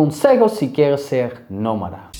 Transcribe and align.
Consejos 0.00 0.52
si 0.52 0.72
quieres 0.72 1.02
ser 1.02 1.44
nómada. 1.50 2.10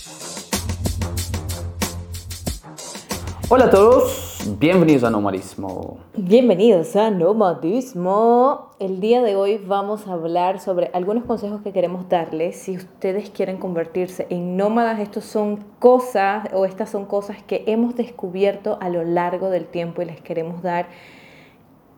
Hola 3.49 3.65
a 3.65 3.71
todos, 3.71 4.55
bienvenidos 4.59 5.03
a 5.05 5.09
Nomadismo. 5.09 5.97
Bienvenidos 6.15 6.95
a 6.95 7.11
Nomadismo. 7.11 8.73
El 8.79 9.01
día 9.01 9.23
de 9.23 9.35
hoy 9.35 9.57
vamos 9.57 10.07
a 10.07 10.13
hablar 10.13 10.61
sobre 10.61 10.91
algunos 10.93 11.25
consejos 11.25 11.63
que 11.63 11.73
queremos 11.73 12.07
darles 12.11 12.57
si 12.57 12.77
ustedes 12.77 13.31
quieren 13.31 13.57
convertirse 13.57 14.27
en 14.29 14.59
nómadas. 14.59 15.01
Estos 15.01 15.25
son 15.25 15.65
cosas 15.79 16.51
o 16.53 16.67
estas 16.67 16.91
son 16.91 17.07
cosas 17.07 17.43
que 17.43 17.65
hemos 17.67 17.97
descubierto 17.97 18.77
a 18.83 18.91
lo 18.91 19.05
largo 19.05 19.49
del 19.49 19.65
tiempo 19.65 20.03
y 20.03 20.05
les 20.05 20.21
queremos 20.21 20.61
dar 20.61 20.89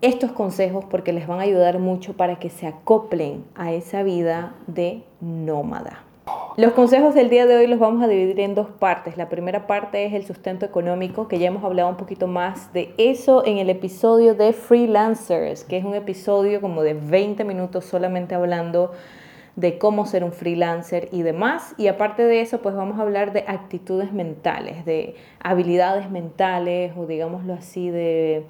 estos 0.03 0.33
consejos 0.33 0.85
porque 0.85 1.13
les 1.13 1.27
van 1.27 1.39
a 1.39 1.45
ayudar 1.45 1.79
mucho 1.79 2.15
para 2.15 2.39
que 2.39 2.51
se 2.51 2.67
acoplen 2.67 3.45
a 3.55 3.73
esa 3.73 4.03
vida 4.03 4.55
de 4.67 5.05
nómada. 5.21 6.05
Los 6.57 6.73
consejos 6.73 7.15
del 7.15 7.31
día 7.31 7.47
de 7.47 7.57
hoy 7.57 7.67
los 7.67 7.79
vamos 7.79 8.03
a 8.03 8.09
dividir 8.09 8.41
en 8.41 8.55
dos 8.55 8.69
partes. 8.69 9.17
La 9.17 9.29
primera 9.29 9.67
parte 9.67 10.05
es 10.05 10.13
el 10.13 10.27
sustento 10.27 10.67
económico, 10.67 11.27
que 11.27 11.39
ya 11.39 11.47
hemos 11.47 11.65
hablado 11.65 11.89
un 11.89 11.97
poquito 11.97 12.27
más 12.27 12.73
de 12.73 12.93
eso 12.99 13.47
en 13.47 13.59
el 13.59 13.71
episodio 13.71 14.35
de 14.35 14.53
Freelancers, 14.53 15.65
que 15.65 15.79
es 15.79 15.85
un 15.85 15.95
episodio 15.95 16.61
como 16.61 16.83
de 16.83 16.95
20 16.95 17.45
minutos 17.45 17.85
solamente 17.87 18.35
hablando 18.35 18.93
de 19.57 19.79
cómo 19.79 20.05
ser 20.05 20.25
un 20.25 20.33
freelancer 20.33 21.09
y 21.13 21.23
demás. 21.23 21.75
Y 21.79 21.87
aparte 21.87 22.25
de 22.25 22.41
eso, 22.41 22.61
pues 22.61 22.75
vamos 22.75 22.99
a 22.99 23.03
hablar 23.03 23.33
de 23.33 23.45
actitudes 23.47 24.13
mentales, 24.13 24.85
de 24.85 25.15
habilidades 25.41 26.11
mentales 26.11 26.93
o 26.97 27.07
digámoslo 27.07 27.55
así, 27.55 27.91
de 27.91 28.45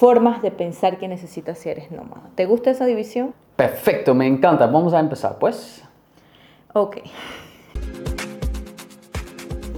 formas 0.00 0.40
de 0.40 0.50
pensar 0.50 0.96
que 0.96 1.08
necesitas 1.08 1.58
si 1.58 1.68
eres 1.68 1.90
nómada. 1.90 2.30
¿Te 2.34 2.46
gusta 2.46 2.70
esa 2.70 2.86
división? 2.86 3.34
Perfecto, 3.56 4.14
me 4.14 4.26
encanta. 4.26 4.66
Vamos 4.66 4.94
a 4.94 4.98
empezar, 4.98 5.38
pues. 5.38 5.84
Ok. 6.72 6.96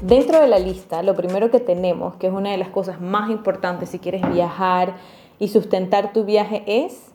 Dentro 0.01 0.41
de 0.41 0.47
la 0.47 0.61
lista, 0.61 1.03
lo 1.03 1.17
primero 1.17 1.51
que 1.51 1.59
tenemos, 1.59 2.15
que 2.15 2.29
es 2.29 2.33
una 2.33 2.53
de 2.53 2.57
las 2.57 2.69
cosas 2.69 3.01
más 3.01 3.31
importantes 3.31 3.89
si 3.89 3.99
quieres 3.99 4.23
viajar 4.33 4.95
y 5.41 5.49
sustentar 5.49 6.13
tu 6.13 6.25
viaje, 6.25 6.63
es... 6.67 7.13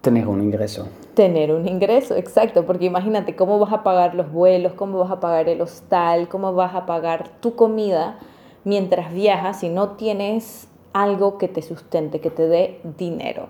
Tener 0.00 0.28
un 0.28 0.40
ingreso. 0.40 0.86
Tener 1.14 1.50
un 1.50 1.66
ingreso, 1.66 2.14
exacto, 2.14 2.66
porque 2.66 2.84
imagínate 2.84 3.34
cómo 3.34 3.58
vas 3.58 3.72
a 3.72 3.82
pagar 3.82 4.14
los 4.14 4.30
vuelos, 4.30 4.74
cómo 4.74 4.98
vas 4.98 5.10
a 5.10 5.18
pagar 5.18 5.48
el 5.48 5.60
hostal, 5.60 6.28
cómo 6.28 6.52
vas 6.52 6.76
a 6.76 6.86
pagar 6.86 7.28
tu 7.40 7.56
comida 7.56 8.20
mientras 8.62 9.12
viajas 9.12 9.58
si 9.58 9.68
no 9.68 9.96
tienes 9.96 10.68
algo 10.92 11.38
que 11.38 11.48
te 11.48 11.62
sustente, 11.62 12.20
que 12.20 12.30
te 12.30 12.46
dé 12.48 12.80
dinero. 12.96 13.48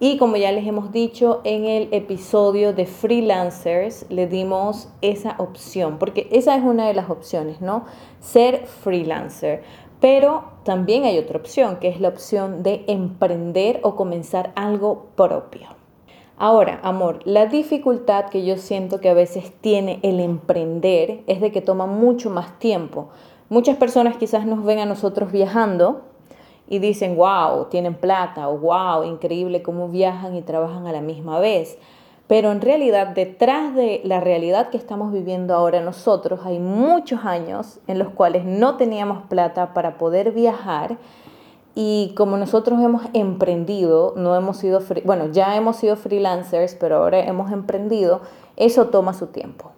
Y 0.00 0.18
como 0.18 0.36
ya 0.36 0.50
les 0.50 0.66
hemos 0.66 0.90
dicho 0.90 1.40
en 1.44 1.66
el 1.66 1.88
episodio 1.92 2.72
de 2.72 2.84
freelancers, 2.86 4.06
le 4.10 4.26
dimos 4.26 4.88
esa 5.02 5.36
opción, 5.38 5.98
porque 5.98 6.28
esa 6.32 6.56
es 6.56 6.64
una 6.64 6.86
de 6.86 6.94
las 6.94 7.10
opciones, 7.10 7.60
¿no? 7.60 7.84
Ser 8.20 8.66
freelancer. 8.66 9.62
Pero 10.00 10.44
también 10.64 11.04
hay 11.04 11.18
otra 11.18 11.38
opción, 11.38 11.78
que 11.78 11.88
es 11.88 12.00
la 12.00 12.08
opción 12.08 12.62
de 12.62 12.84
emprender 12.88 13.80
o 13.82 13.94
comenzar 13.94 14.52
algo 14.56 15.06
propio. 15.14 15.68
Ahora, 16.36 16.80
amor, 16.82 17.20
la 17.24 17.46
dificultad 17.46 18.26
que 18.26 18.44
yo 18.44 18.56
siento 18.56 19.00
que 19.00 19.08
a 19.08 19.14
veces 19.14 19.52
tiene 19.60 20.00
el 20.02 20.18
emprender 20.18 21.22
es 21.28 21.40
de 21.40 21.52
que 21.52 21.60
toma 21.60 21.86
mucho 21.86 22.28
más 22.28 22.58
tiempo. 22.58 23.10
Muchas 23.48 23.76
personas 23.76 24.16
quizás 24.16 24.44
nos 24.44 24.64
ven 24.64 24.80
a 24.80 24.86
nosotros 24.86 25.30
viajando 25.30 26.02
y 26.68 26.78
dicen, 26.78 27.16
wow, 27.16 27.66
tienen 27.66 27.94
plata 27.94 28.48
o 28.48 28.58
wow, 28.58 29.04
increíble 29.04 29.62
cómo 29.62 29.88
viajan 29.88 30.34
y 30.34 30.42
trabajan 30.42 30.86
a 30.86 30.92
la 30.92 31.00
misma 31.00 31.38
vez. 31.38 31.78
Pero 32.26 32.52
en 32.52 32.62
realidad, 32.62 33.08
detrás 33.08 33.74
de 33.74 34.00
la 34.04 34.18
realidad 34.20 34.70
que 34.70 34.78
estamos 34.78 35.12
viviendo 35.12 35.54
ahora 35.54 35.82
nosotros, 35.82 36.40
hay 36.44 36.58
muchos 36.58 37.24
años 37.24 37.80
en 37.86 37.98
los 37.98 38.08
cuales 38.08 38.46
no 38.46 38.76
teníamos 38.76 39.24
plata 39.28 39.74
para 39.74 39.98
poder 39.98 40.32
viajar. 40.32 40.96
Y 41.74 42.14
como 42.16 42.38
nosotros 42.38 42.80
hemos 42.80 43.02
emprendido, 43.12 44.14
no 44.16 44.34
hemos 44.36 44.56
sido, 44.56 44.80
bueno, 45.04 45.26
ya 45.32 45.56
hemos 45.56 45.76
sido 45.76 45.96
freelancers, 45.96 46.74
pero 46.76 46.96
ahora 46.96 47.20
hemos 47.20 47.52
emprendido, 47.52 48.22
eso 48.56 48.86
toma 48.86 49.12
su 49.12 49.26
tiempo. 49.26 49.72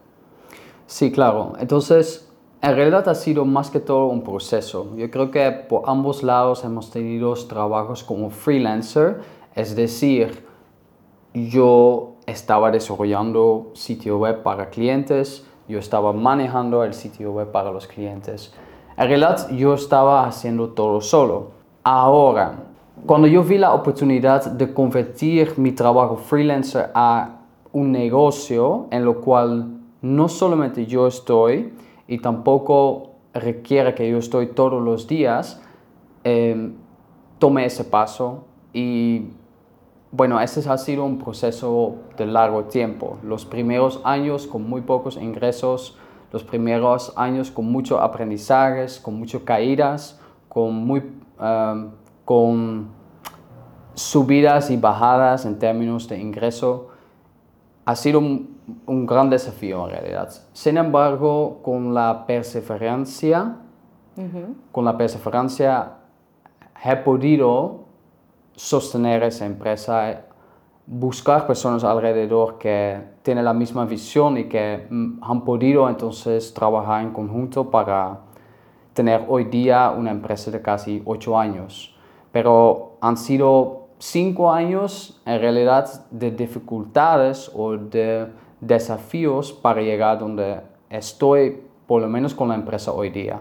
Sí, 0.87 1.10
claro. 1.10 1.55
Entonces, 1.59 2.25
en 2.66 2.75
realidad 2.75 3.09
ha 3.09 3.15
sido 3.15 3.44
más 3.44 3.71
que 3.71 3.78
todo 3.78 4.06
un 4.06 4.22
proceso. 4.22 4.88
Yo 4.97 5.09
creo 5.09 5.31
que 5.31 5.53
por 5.53 5.82
ambos 5.87 6.25
lados 6.25 6.65
hemos 6.65 6.91
tenido 6.91 7.32
trabajos 7.47 8.03
como 8.03 8.28
freelancer, 8.31 9.21
es 9.54 9.77
decir, 9.77 10.44
yo 11.32 12.15
estaba 12.27 12.72
desarrollando 12.72 13.71
sitio 13.75 14.19
web 14.19 14.43
para 14.43 14.69
clientes, 14.71 15.47
yo 15.69 15.78
estaba 15.78 16.12
manejando 16.12 16.82
el 16.82 16.93
sitio 16.93 17.31
web 17.31 17.53
para 17.53 17.71
los 17.71 17.87
clientes. 17.87 18.53
En 18.97 19.06
realidad 19.06 19.48
yo 19.50 19.75
estaba 19.75 20.27
haciendo 20.27 20.71
todo 20.71 21.00
solo. 21.00 21.53
Ahora, 21.84 22.65
cuando 23.06 23.28
yo 23.28 23.44
vi 23.44 23.59
la 23.59 23.75
oportunidad 23.75 24.44
de 24.44 24.75
convertir 24.75 25.56
mi 25.56 25.71
trabajo 25.71 26.16
freelancer 26.16 26.91
a 26.94 27.43
un 27.72 27.93
negocio 27.93 28.88
en 28.91 29.04
lo 29.04 29.21
cual 29.21 29.69
no 30.03 30.28
solamente 30.28 30.84
yo 30.84 31.06
estoy, 31.06 31.72
y 32.09 32.19
tampoco 32.19 33.12
requiere 33.34 33.94
que 33.94 34.11
yo 34.11 34.19
estoy 34.19 34.49
todos 34.49 34.83
los 34.83 35.06
días, 35.06 35.62
eh, 36.25 36.72
tome 37.39 37.67
ese 37.67 37.84
paso 37.84 38.44
y 38.72 39.31
bueno, 40.12 40.41
ese 40.41 40.69
ha 40.71 40.78
sido 40.78 41.05
un 41.05 41.19
proceso 41.19 41.97
de 42.16 42.27
largo 42.27 42.65
tiempo. 42.65 43.19
Los 43.22 43.45
primeros 43.45 44.00
años 44.05 44.47
con 44.47 44.69
muy 44.69 44.81
pocos 44.81 45.16
ingresos, 45.16 45.99
los 46.33 46.43
primeros 46.43 47.12
años 47.16 47.50
con 47.50 47.66
muchos 47.71 48.00
aprendizajes, 48.00 48.99
con 48.99 49.19
muchas 49.19 49.43
caídas, 49.43 50.19
con, 50.49 50.75
muy, 50.75 51.03
em, 51.39 51.91
con 52.25 52.89
subidas 53.95 54.71
y 54.71 54.77
bajadas 54.77 55.45
en 55.45 55.59
términos 55.59 56.09
de 56.09 56.19
ingreso. 56.19 56.89
Ha 57.84 57.95
sido 57.95 58.21
un, 58.21 58.56
un 58.87 59.06
gran 59.06 59.31
desafío 59.31 59.84
en 59.87 59.91
realidad. 59.91 60.31
Sin 60.53 60.77
embargo, 60.77 61.60
con 61.62 61.94
la 61.94 62.27
perseverancia, 62.27 63.56
con 64.72 64.84
la 64.84 64.97
perseverancia 64.97 65.93
he 66.84 66.97
podido 66.97 67.84
sostener 68.54 69.22
esa 69.22 69.47
empresa, 69.47 70.22
buscar 70.87 71.47
personas 71.47 71.84
alrededor 71.84 72.59
que 72.59 73.00
tienen 73.22 73.44
la 73.44 73.53
misma 73.53 73.84
visión 73.84 74.38
y 74.38 74.44
que 74.44 74.87
mm, 74.88 75.22
han 75.22 75.44
podido 75.44 75.88
entonces 75.88 76.54
trabajar 76.54 77.03
en 77.03 77.12
conjunto 77.12 77.71
para 77.71 78.21
tener 78.94 79.25
hoy 79.28 79.44
día 79.44 79.91
una 79.91 80.10
empresa 80.10 80.50
de 80.50 80.62
casi 80.62 81.03
ocho 81.04 81.38
años. 81.38 81.94
Pero 82.33 82.97
han 83.00 83.16
sido 83.16 83.88
cinco 83.98 84.50
años 84.50 85.21
en 85.27 85.41
realidad 85.41 86.06
de 86.10 86.31
dificultades 86.31 87.50
o 87.54 87.77
de 87.77 88.28
desafíos 88.61 89.53
para 89.53 89.83
llegar 89.83 90.19
donde 90.19 90.61
estoy, 90.91 91.62
por 91.87 92.03
lo 92.03 92.09
menos 92.09 92.34
con 92.34 92.49
la 92.49 92.55
empresa 92.55 92.93
hoy 92.93 93.11
día. 93.11 93.41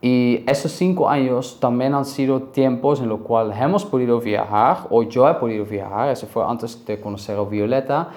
Y 0.00 0.44
esos 0.46 0.72
cinco 0.72 1.08
años 1.08 1.58
también 1.58 1.94
han 1.94 2.04
sido 2.04 2.42
tiempos 2.42 3.00
en 3.00 3.08
los 3.08 3.20
cuales 3.20 3.58
hemos 3.60 3.84
podido 3.84 4.20
viajar, 4.20 4.86
o 4.90 5.02
yo 5.02 5.28
he 5.28 5.34
podido 5.34 5.64
viajar, 5.64 6.10
eso 6.10 6.26
fue 6.26 6.44
antes 6.44 6.84
de 6.84 7.00
conocer 7.00 7.38
a 7.38 7.42
Violeta, 7.42 8.10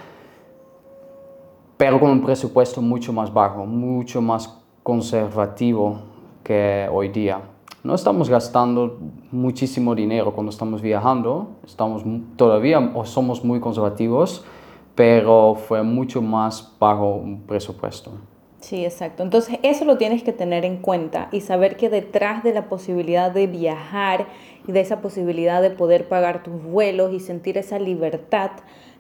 pero 1.78 2.00
con 2.00 2.12
un 2.12 2.22
presupuesto 2.22 2.82
mucho 2.82 3.14
más 3.14 3.34
bajo, 3.34 3.66
mucho 3.66 4.22
más 4.22 4.60
conservativo 4.84 6.00
que 6.44 6.90
hoy 6.92 7.08
día. 7.08 7.42
No 7.82 7.96
estamos 7.96 8.30
gastando 8.30 8.98
muchísimo 9.32 9.96
dinero 9.96 10.34
cuando 10.34 10.50
estamos 10.50 10.82
viajando, 10.82 11.52
estamos 11.66 12.04
todavía 12.36 12.92
o 12.94 13.06
somos 13.06 13.46
muy 13.46 13.62
conservativos, 13.62 14.44
pero 15.00 15.56
fue 15.56 15.82
mucho 15.82 16.22
más 16.22 16.74
bajo 16.78 17.16
un 17.16 17.44
presupuesto. 17.44 18.12
Sí, 18.60 18.84
exacto. 18.84 19.24
Entonces 19.24 19.58
eso 19.64 19.86
lo 19.86 19.98
tienes 19.98 20.24
que 20.24 20.34
tener 20.34 20.66
en 20.66 20.76
cuenta 20.76 21.30
y 21.32 21.40
saber 21.40 21.78
que 21.78 21.88
detrás 21.88 22.44
de 22.44 22.52
la 22.52 22.68
posibilidad 22.68 23.32
de 23.32 23.48
viajar 23.48 24.28
y 24.68 24.74
de 24.74 24.82
esa 24.82 25.00
posibilidad 25.00 25.62
de 25.62 25.70
poder 25.70 26.10
pagar 26.10 26.44
tus 26.44 26.62
vuelos 26.62 27.14
y 27.14 27.22
sentir 27.22 27.58
esa 27.58 27.80
libertad, 27.80 28.52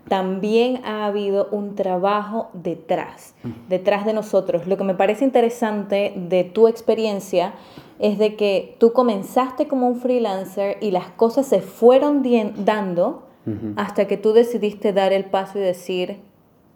también 0.07 0.79
ha 0.85 1.05
habido 1.05 1.49
un 1.51 1.75
trabajo 1.75 2.47
detrás, 2.53 3.35
mm. 3.43 3.67
detrás 3.67 4.05
de 4.05 4.13
nosotros. 4.13 4.67
Lo 4.67 4.77
que 4.77 4.85
me 4.85 4.95
parece 4.95 5.25
interesante 5.25 6.13
de 6.15 6.45
tu 6.45 6.69
experiencia 6.69 7.55
es 7.99 8.17
de 8.17 8.37
que 8.37 8.77
tú 8.79 8.93
comenzaste 8.93 9.67
como 9.67 9.89
un 9.89 9.99
freelancer 9.99 10.77
y 10.79 10.91
las 10.91 11.09
cosas 11.09 11.45
se 11.45 11.59
fueron 11.59 12.23
dando 12.63 13.28
hasta 13.75 14.05
que 14.05 14.17
tú 14.17 14.33
decidiste 14.33 14.93
dar 14.93 15.13
el 15.13 15.25
paso 15.25 15.59
y 15.59 15.61
decir, 15.61 16.19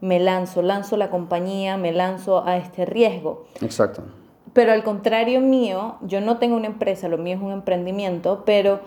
me 0.01 0.19
lanzo, 0.19 0.61
lanzo 0.61 0.97
la 0.97 1.09
compañía, 1.09 1.77
me 1.77 1.91
lanzo 1.93 2.45
a 2.45 2.57
este 2.57 2.85
riesgo. 2.85 3.45
Exacto. 3.61 4.03
Pero 4.53 4.71
al 4.71 4.83
contrario 4.83 5.41
mío, 5.41 5.95
yo 6.01 6.21
no 6.21 6.37
tengo 6.37 6.55
una 6.55 6.67
empresa, 6.67 7.07
lo 7.07 7.17
mío 7.17 7.37
es 7.37 7.41
un 7.41 7.51
emprendimiento, 7.51 8.43
pero 8.45 8.81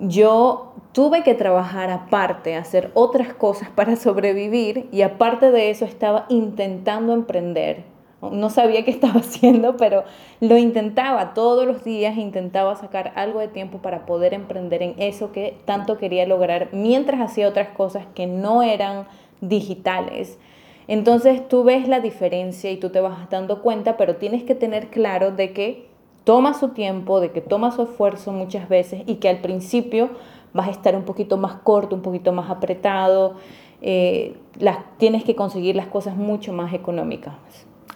yo 0.00 0.74
tuve 0.92 1.22
que 1.22 1.34
trabajar 1.34 1.90
aparte, 1.90 2.56
hacer 2.56 2.90
otras 2.94 3.32
cosas 3.32 3.68
para 3.74 3.96
sobrevivir 3.96 4.88
y 4.92 5.02
aparte 5.02 5.50
de 5.50 5.70
eso 5.70 5.84
estaba 5.84 6.26
intentando 6.28 7.12
emprender. 7.12 7.93
No 8.30 8.50
sabía 8.50 8.84
qué 8.84 8.90
estaba 8.92 9.20
haciendo, 9.20 9.76
pero 9.76 10.04
lo 10.40 10.56
intentaba 10.56 11.34
todos 11.34 11.66
los 11.66 11.84
días, 11.84 12.16
intentaba 12.16 12.76
sacar 12.76 13.12
algo 13.16 13.40
de 13.40 13.48
tiempo 13.48 13.78
para 13.78 14.06
poder 14.06 14.34
emprender 14.34 14.82
en 14.82 14.94
eso 14.98 15.32
que 15.32 15.56
tanto 15.64 15.98
quería 15.98 16.26
lograr 16.26 16.68
mientras 16.72 17.20
hacía 17.20 17.48
otras 17.48 17.68
cosas 17.68 18.06
que 18.14 18.26
no 18.26 18.62
eran 18.62 19.06
digitales. 19.40 20.38
Entonces 20.86 21.48
tú 21.48 21.64
ves 21.64 21.88
la 21.88 22.00
diferencia 22.00 22.70
y 22.70 22.76
tú 22.76 22.90
te 22.90 23.00
vas 23.00 23.30
dando 23.30 23.62
cuenta, 23.62 23.96
pero 23.96 24.16
tienes 24.16 24.42
que 24.42 24.54
tener 24.54 24.88
claro 24.88 25.30
de 25.30 25.52
que 25.52 25.88
toma 26.24 26.54
su 26.54 26.70
tiempo, 26.70 27.20
de 27.20 27.30
que 27.30 27.40
toma 27.40 27.70
su 27.70 27.82
esfuerzo 27.82 28.32
muchas 28.32 28.68
veces 28.68 29.02
y 29.06 29.16
que 29.16 29.28
al 29.28 29.38
principio 29.38 30.10
vas 30.52 30.68
a 30.68 30.70
estar 30.70 30.94
un 30.96 31.04
poquito 31.04 31.36
más 31.36 31.56
corto, 31.56 31.96
un 31.96 32.02
poquito 32.02 32.32
más 32.32 32.50
apretado, 32.50 33.34
eh, 33.82 34.36
las, 34.58 34.78
tienes 34.98 35.24
que 35.24 35.34
conseguir 35.34 35.76
las 35.76 35.86
cosas 35.88 36.16
mucho 36.16 36.52
más 36.52 36.72
económicas. 36.72 37.34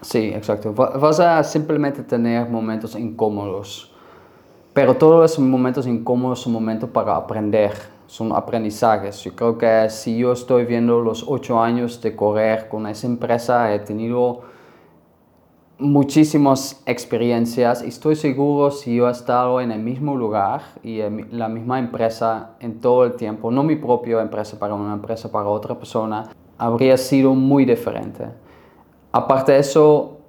Sí, 0.00 0.30
exacto. 0.34 0.72
Vas 0.72 1.20
a 1.20 1.42
simplemente 1.42 2.02
tener 2.02 2.48
momentos 2.48 2.94
incómodos, 2.94 3.92
pero 4.72 4.94
todos 4.94 5.32
esos 5.32 5.44
momentos 5.44 5.86
incómodos 5.86 6.40
son 6.40 6.52
momentos 6.52 6.88
para 6.90 7.16
aprender, 7.16 7.72
son 8.06 8.32
aprendizajes. 8.32 9.22
Yo 9.24 9.34
creo 9.34 9.58
que 9.58 9.90
si 9.90 10.18
yo 10.18 10.32
estoy 10.32 10.64
viendo 10.64 11.00
los 11.00 11.24
ocho 11.26 11.60
años 11.60 12.00
de 12.00 12.14
correr 12.14 12.68
con 12.68 12.86
esa 12.86 13.06
empresa, 13.06 13.74
he 13.74 13.80
tenido 13.80 14.42
muchísimas 15.80 16.82
experiencias 16.86 17.84
y 17.84 17.88
estoy 17.88 18.16
seguro 18.16 18.70
si 18.70 18.96
yo 18.96 19.08
he 19.08 19.12
estado 19.12 19.60
en 19.60 19.70
el 19.70 19.80
mismo 19.80 20.16
lugar 20.16 20.62
y 20.82 21.00
en 21.00 21.28
la 21.30 21.48
misma 21.48 21.78
empresa 21.78 22.56
en 22.60 22.80
todo 22.80 23.04
el 23.04 23.14
tiempo, 23.14 23.50
no 23.50 23.62
mi 23.62 23.76
propia 23.76 24.20
empresa 24.20 24.58
para 24.58 24.74
una 24.74 24.92
empresa 24.92 25.30
para 25.30 25.48
otra 25.48 25.76
persona, 25.76 26.30
habría 26.56 26.96
sido 26.96 27.34
muy 27.34 27.64
diferente. 27.64 28.26
Aparte 29.18 29.50
de 29.50 29.58
eso, 29.58 30.20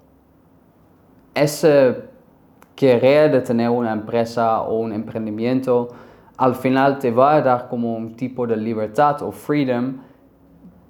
ese 1.36 2.06
querer 2.76 3.32
de 3.32 3.42
tener 3.42 3.70
una 3.70 3.94
empresa 3.94 4.62
o 4.62 4.80
un 4.80 4.94
emprendimiento 4.94 5.90
al 6.38 6.56
final 6.56 6.98
te 6.98 7.12
va 7.12 7.36
a 7.36 7.42
dar 7.42 7.68
como 7.68 7.96
un 7.96 8.16
tipo 8.16 8.48
de 8.48 8.58
libertad 8.58 9.22
o 9.22 9.32
freedom, 9.32 9.98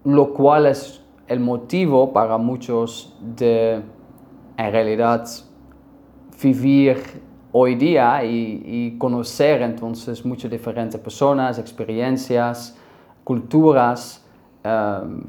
lo 0.06 0.34
cual 0.34 0.68
es 0.68 1.04
el 1.28 1.42
motivo 1.42 2.14
para 2.14 2.38
muchos 2.38 3.18
de 3.36 3.82
en 4.56 4.72
realidad 4.72 5.28
vivir 6.42 7.04
hoy 7.52 7.76
día 7.76 8.24
y, 8.24 8.96
conocer 8.98 9.62
entonces 9.62 10.24
muchas 10.24 10.50
diferentes 10.50 11.02
personas, 11.02 11.60
experiencias, 11.60 12.78
culturas, 13.26 14.26
um, 14.64 15.24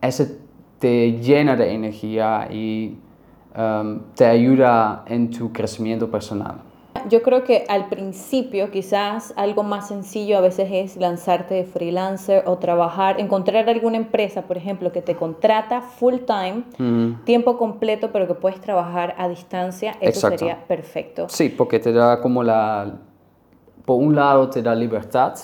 eso 0.00 0.43
te 0.84 1.12
llena 1.12 1.56
de 1.56 1.72
energía 1.72 2.46
y 2.52 2.98
um, 3.56 4.00
te 4.14 4.26
ayuda 4.26 5.02
en 5.06 5.30
tu 5.30 5.50
crecimiento 5.50 6.10
personal. 6.10 6.56
Yo 7.08 7.22
creo 7.22 7.42
que 7.42 7.64
al 7.70 7.88
principio 7.88 8.70
quizás 8.70 9.32
algo 9.38 9.62
más 9.62 9.88
sencillo 9.88 10.36
a 10.36 10.42
veces 10.42 10.68
es 10.70 10.96
lanzarte 10.98 11.54
de 11.54 11.64
freelancer 11.64 12.42
o 12.46 12.58
trabajar, 12.58 13.18
encontrar 13.18 13.66
alguna 13.66 13.96
empresa, 13.96 14.42
por 14.42 14.58
ejemplo, 14.58 14.92
que 14.92 15.00
te 15.00 15.16
contrata 15.16 15.80
full 15.80 16.16
time, 16.26 16.64
tiempo 17.24 17.56
completo, 17.56 18.10
pero 18.12 18.26
que 18.26 18.34
puedes 18.34 18.60
trabajar 18.60 19.14
a 19.16 19.26
distancia, 19.26 19.96
eso 20.02 20.28
sería 20.28 20.66
perfecto. 20.66 21.30
Sí, 21.30 21.48
porque 21.48 21.78
te 21.78 21.94
da 21.94 22.20
como 22.20 22.42
la, 22.42 22.92
por 23.86 24.02
un 24.02 24.14
lado 24.14 24.50
te 24.50 24.60
da 24.60 24.74
libertad, 24.74 25.34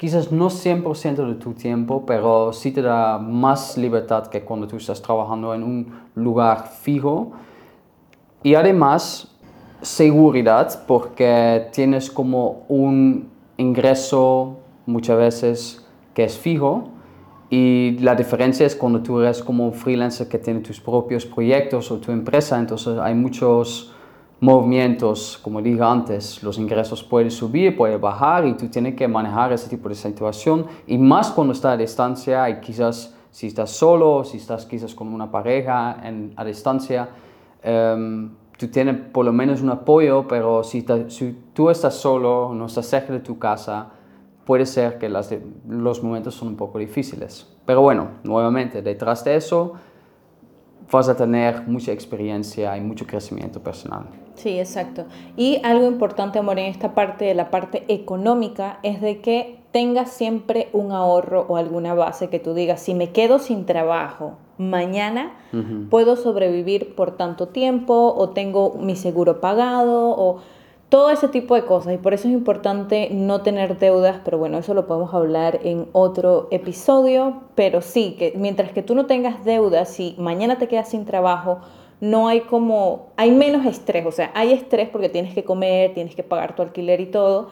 quizás 0.00 0.32
no 0.32 0.48
100% 0.48 1.28
de 1.28 1.34
tu 1.34 1.52
tiempo, 1.52 2.06
pero 2.06 2.54
sí 2.54 2.72
te 2.72 2.80
da 2.80 3.18
más 3.18 3.76
libertad 3.76 4.28
que 4.28 4.40
cuando 4.40 4.66
tú 4.66 4.78
estás 4.78 5.02
trabajando 5.02 5.54
en 5.54 5.62
un 5.62 5.92
lugar 6.14 6.68
fijo. 6.68 7.32
Y 8.42 8.54
además, 8.54 9.36
seguridad 9.82 10.86
porque 10.86 11.68
tienes 11.70 12.10
como 12.10 12.64
un 12.68 13.28
ingreso 13.58 14.56
muchas 14.86 15.18
veces 15.18 15.86
que 16.14 16.24
es 16.24 16.38
fijo 16.38 16.88
y 17.50 17.98
la 18.00 18.14
diferencia 18.14 18.64
es 18.64 18.74
cuando 18.74 19.02
tú 19.02 19.20
eres 19.20 19.42
como 19.42 19.66
un 19.66 19.74
freelancer 19.74 20.28
que 20.28 20.38
tiene 20.38 20.60
tus 20.60 20.80
propios 20.80 21.26
proyectos 21.26 21.90
o 21.90 21.98
tu 21.98 22.10
empresa, 22.10 22.58
entonces 22.58 22.98
hay 22.98 23.14
muchos 23.14 23.92
movimientos, 24.40 25.38
como 25.42 25.60
dije 25.60 25.82
antes, 25.82 26.42
los 26.42 26.58
ingresos 26.58 27.04
pueden 27.04 27.30
subir, 27.30 27.76
pueden 27.76 28.00
bajar 28.00 28.46
y 28.46 28.54
tú 28.54 28.68
tienes 28.68 28.94
que 28.94 29.06
manejar 29.06 29.52
ese 29.52 29.68
tipo 29.68 29.88
de 29.88 29.94
situación 29.94 30.66
y 30.86 30.96
más 30.96 31.30
cuando 31.30 31.52
estás 31.52 31.74
a 31.74 31.76
distancia 31.76 32.48
y 32.48 32.60
quizás 32.60 33.14
si 33.30 33.48
estás 33.48 33.70
solo, 33.70 34.24
si 34.24 34.38
estás 34.38 34.64
quizás 34.64 34.94
con 34.94 35.08
una 35.08 35.30
pareja 35.30 35.96
en, 36.02 36.32
a 36.36 36.44
distancia, 36.44 37.10
um, 37.64 38.30
tú 38.58 38.68
tienes 38.68 38.96
por 39.12 39.24
lo 39.24 39.32
menos 39.32 39.60
un 39.60 39.70
apoyo, 39.70 40.26
pero 40.26 40.64
si, 40.64 40.82
tú 41.52 41.70
estás 41.70 41.94
solo, 41.94 42.52
no 42.54 42.66
estás 42.66 42.86
cerca 42.86 43.12
de 43.12 43.20
tu 43.20 43.38
casa, 43.38 43.90
puede 44.44 44.64
ser 44.66 44.98
que 44.98 45.08
los 45.08 46.02
momentos 46.02 46.34
son 46.34 46.48
un 46.48 46.56
poco 46.56 46.78
difíciles. 46.78 47.46
Pero 47.66 47.82
bueno, 47.82 48.08
nuevamente, 48.24 48.82
detrás 48.82 49.22
de 49.22 49.36
eso 49.36 49.74
vas 50.90 51.08
a 51.08 51.16
tener 51.16 51.66
mucha 51.68 51.92
experiencia 51.92 52.76
y 52.76 52.80
mucho 52.80 53.06
crecimiento 53.06 53.62
personal. 53.62 54.19
Sí, 54.34 54.58
exacto. 54.58 55.04
Y 55.36 55.60
algo 55.64 55.86
importante, 55.86 56.38
amor, 56.38 56.58
en 56.58 56.66
esta 56.66 56.94
parte 56.94 57.26
de 57.26 57.34
la 57.34 57.50
parte 57.50 57.84
económica 57.88 58.78
es 58.82 59.00
de 59.00 59.20
que 59.20 59.60
tengas 59.72 60.10
siempre 60.10 60.68
un 60.72 60.92
ahorro 60.92 61.46
o 61.48 61.56
alguna 61.56 61.94
base 61.94 62.28
que 62.28 62.38
tú 62.38 62.54
digas, 62.54 62.80
si 62.80 62.94
me 62.94 63.10
quedo 63.10 63.38
sin 63.38 63.66
trabajo, 63.66 64.36
mañana 64.58 65.32
puedo 65.88 66.16
sobrevivir 66.16 66.94
por 66.94 67.16
tanto 67.16 67.48
tiempo 67.48 68.14
o 68.16 68.30
tengo 68.30 68.74
mi 68.78 68.96
seguro 68.96 69.40
pagado 69.40 70.10
o 70.10 70.40
todo 70.90 71.10
ese 71.10 71.28
tipo 71.28 71.54
de 71.54 71.64
cosas 71.64 71.94
y 71.94 71.98
por 71.98 72.14
eso 72.14 72.26
es 72.26 72.34
importante 72.34 73.08
no 73.12 73.42
tener 73.42 73.78
deudas, 73.78 74.20
pero 74.24 74.38
bueno, 74.38 74.58
eso 74.58 74.74
lo 74.74 74.86
podemos 74.86 75.14
hablar 75.14 75.60
en 75.62 75.86
otro 75.92 76.48
episodio, 76.50 77.42
pero 77.54 77.80
sí, 77.80 78.16
que 78.18 78.34
mientras 78.36 78.72
que 78.72 78.82
tú 78.82 78.96
no 78.96 79.06
tengas 79.06 79.44
deudas, 79.44 79.88
si 79.88 80.16
mañana 80.18 80.58
te 80.58 80.66
quedas 80.66 80.88
sin 80.88 81.04
trabajo, 81.04 81.60
no 82.00 82.28
hay 82.28 82.40
como, 82.40 83.08
hay 83.16 83.30
menos 83.30 83.66
estrés, 83.66 84.06
o 84.06 84.12
sea, 84.12 84.30
hay 84.34 84.52
estrés 84.52 84.88
porque 84.88 85.10
tienes 85.10 85.34
que 85.34 85.44
comer, 85.44 85.92
tienes 85.92 86.14
que 86.14 86.22
pagar 86.22 86.56
tu 86.56 86.62
alquiler 86.62 87.00
y 87.00 87.06
todo, 87.06 87.48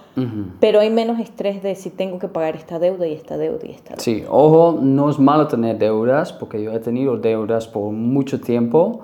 pero 0.59 0.81
hay 0.81 0.91
menos 0.91 1.21
estrés 1.21 1.63
de 1.63 1.75
si 1.75 1.91
tengo 1.91 2.19
que 2.19 2.29
pagar 2.29 2.57
esta 2.57 2.79
deuda 2.79 3.07
y 3.07 3.13
esta 3.13 3.37
deuda 3.37 3.67
y 3.67 3.73
esta 3.73 3.91
deuda. 3.91 4.03
Sí, 4.03 4.25
ojo, 4.29 4.79
no 4.81 5.11
es 5.11 5.19
malo 5.19 5.47
tener 5.49 5.77
deudas 5.77 6.33
porque 6.33 6.63
yo 6.63 6.73
he 6.73 6.79
tenido 6.79 7.19
deudas 7.19 7.69
por 7.69 7.93
mucho 7.93 8.41
tiempo, 8.41 9.01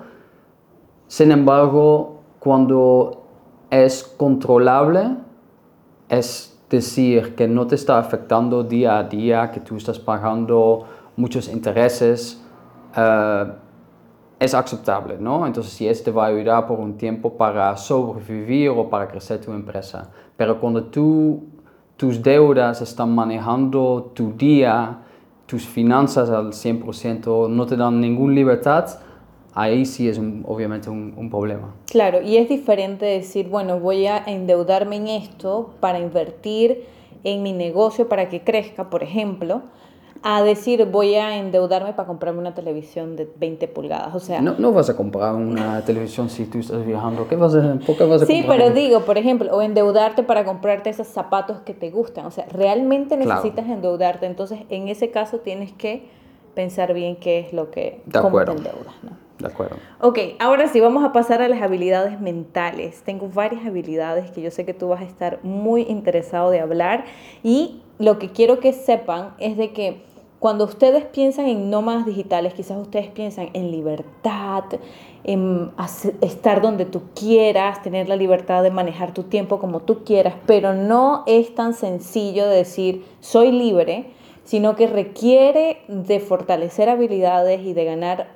sin 1.07 1.31
embargo, 1.31 2.21
cuando 2.39 3.23
es 3.69 4.03
controlable, 4.03 5.15
es 6.09 6.59
decir, 6.69 7.35
que 7.35 7.47
no 7.47 7.67
te 7.67 7.75
está 7.75 7.99
afectando 7.99 8.63
día 8.63 8.97
a 8.97 9.03
día, 9.03 9.51
que 9.51 9.59
tú 9.59 9.77
estás 9.77 9.99
pagando 9.99 10.85
muchos 11.15 11.47
intereses, 11.47 12.43
uh, 12.97 13.64
es 14.45 14.53
aceptable, 14.53 15.17
¿no? 15.19 15.45
Entonces, 15.45 15.73
si 15.73 15.87
este 15.87 16.11
va 16.11 16.25
a 16.25 16.27
ayudar 16.29 16.65
por 16.67 16.79
un 16.79 16.97
tiempo 16.97 17.33
para 17.33 17.75
sobrevivir 17.75 18.69
o 18.69 18.89
para 18.89 19.07
crecer 19.07 19.41
tu 19.41 19.51
empresa. 19.51 20.09
Pero 20.37 20.59
cuando 20.59 20.85
tú, 20.85 21.43
tus 21.97 22.21
deudas 22.23 22.81
están 22.81 23.13
manejando 23.13 24.11
tu 24.13 24.33
día, 24.33 24.99
tus 25.45 25.65
finanzas 25.65 26.29
al 26.29 26.53
100%, 26.53 27.49
no 27.49 27.65
te 27.65 27.75
dan 27.75 27.99
ninguna 27.99 28.33
libertad, 28.33 28.99
ahí 29.53 29.85
sí 29.85 30.07
es 30.07 30.19
obviamente 30.45 30.89
un, 30.89 31.13
un, 31.15 31.29
problema. 31.29 31.73
Claro, 31.87 32.21
y 32.21 32.37
es 32.37 32.49
diferente 32.49 33.05
decir, 33.05 33.49
bueno, 33.49 33.79
voy 33.79 34.07
a 34.07 34.17
endeudarme 34.17 34.97
en 34.97 35.07
esto 35.07 35.73
para 35.79 35.99
invertir 35.99 36.85
en 37.23 37.41
mi 37.43 37.53
negocio 37.53 38.07
para 38.07 38.29
que 38.29 38.41
crezca, 38.41 38.89
por 38.89 39.03
ejemplo, 39.03 39.63
a 40.23 40.41
decir 40.43 40.85
voy 40.85 41.15
a 41.15 41.37
endeudarme 41.37 41.93
para 41.93 42.07
comprarme 42.07 42.39
una 42.39 42.53
televisión 42.53 43.15
de 43.15 43.29
20 43.37 43.67
pulgadas. 43.67 44.15
O 44.15 44.19
sea, 44.19 44.41
no, 44.41 44.55
no 44.57 44.71
vas 44.71 44.89
a 44.89 44.95
comprar 44.95 45.35
una 45.35 45.81
televisión 45.85 46.29
si 46.29 46.45
tú 46.45 46.59
estás 46.59 46.85
viajando. 46.85 47.27
¿Qué 47.27 47.35
vas 47.35 47.55
a, 47.55 47.75
¿Por 47.85 47.97
qué 47.97 48.05
vas 48.05 48.23
a 48.23 48.25
sí, 48.25 48.43
pero 48.47 48.71
digo, 48.71 49.01
por 49.01 49.17
ejemplo, 49.17 49.55
o 49.55 49.61
endeudarte 49.61 50.23
para 50.23 50.43
comprarte 50.45 50.89
esos 50.89 51.07
zapatos 51.07 51.59
que 51.59 51.73
te 51.73 51.91
gustan. 51.91 52.25
O 52.25 52.31
sea, 52.31 52.45
realmente 52.51 53.17
necesitas 53.17 53.67
endeudarte. 53.67 54.25
Entonces, 54.25 54.59
en 54.69 54.87
ese 54.87 55.11
caso 55.11 55.39
tienes 55.39 55.71
que 55.73 56.07
pensar 56.55 56.93
bien 56.93 57.17
qué 57.17 57.39
es 57.39 57.53
lo 57.53 57.69
que 57.69 58.01
de 58.05 58.19
cómo 58.19 58.43
te 58.43 58.51
endeudas. 58.51 58.95
¿no? 59.03 59.25
De 59.37 59.47
acuerdo. 59.47 59.75
Ok, 59.99 60.17
ahora 60.39 60.67
sí, 60.69 60.79
vamos 60.79 61.03
a 61.03 61.11
pasar 61.11 61.41
a 61.41 61.49
las 61.49 61.61
habilidades 61.61 62.21
mentales. 62.21 63.01
Tengo 63.03 63.27
varias 63.27 63.65
habilidades 63.65 64.31
que 64.31 64.41
yo 64.41 64.49
sé 64.49 64.65
que 64.65 64.73
tú 64.73 64.87
vas 64.87 65.01
a 65.01 65.05
estar 65.05 65.39
muy 65.43 65.81
interesado 65.83 66.49
de 66.51 66.61
hablar 66.61 67.03
y 67.43 67.81
lo 67.97 68.19
que 68.19 68.31
quiero 68.31 68.59
que 68.59 68.73
sepan 68.73 69.33
es 69.39 69.57
de 69.57 69.71
que 69.71 70.03
cuando 70.39 70.65
ustedes 70.65 71.05
piensan 71.05 71.47
en 71.47 71.69
nómadas 71.69 72.05
digitales, 72.05 72.53
quizás 72.53 72.77
ustedes 72.77 73.07
piensan 73.07 73.49
en 73.53 73.71
libertad, 73.71 74.65
en 75.23 75.71
estar 76.21 76.61
donde 76.61 76.85
tú 76.85 77.01
quieras, 77.15 77.81
tener 77.81 78.07
la 78.07 78.15
libertad 78.15 78.61
de 78.61 78.69
manejar 78.69 79.13
tu 79.13 79.23
tiempo 79.23 79.59
como 79.59 79.79
tú 79.79 80.03
quieras, 80.03 80.35
pero 80.45 80.73
no 80.73 81.23
es 81.25 81.55
tan 81.55 81.73
sencillo 81.73 82.47
de 82.47 82.57
decir 82.57 83.05
soy 83.21 83.51
libre, 83.51 84.11
sino 84.43 84.75
que 84.75 84.85
requiere 84.85 85.79
de 85.87 86.19
fortalecer 86.19 86.89
habilidades 86.89 87.61
y 87.61 87.73
de 87.73 87.85
ganar 87.85 88.27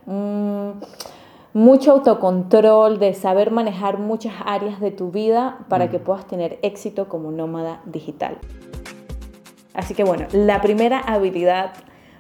mucho 1.54 1.92
autocontrol, 1.92 2.98
de 2.98 3.14
saber 3.14 3.52
manejar 3.52 4.00
muchas 4.00 4.34
áreas 4.46 4.80
de 4.80 4.90
tu 4.90 5.12
vida 5.12 5.60
para 5.70 5.92
que 5.92 6.00
puedas 6.00 6.26
tener 6.26 6.58
éxito 6.64 7.08
como 7.08 7.30
nómada 7.30 7.82
digital. 7.86 8.40
Así 9.80 9.94
que 9.94 10.04
bueno, 10.04 10.28
la 10.34 10.60
primera 10.60 11.00
habilidad 11.00 11.72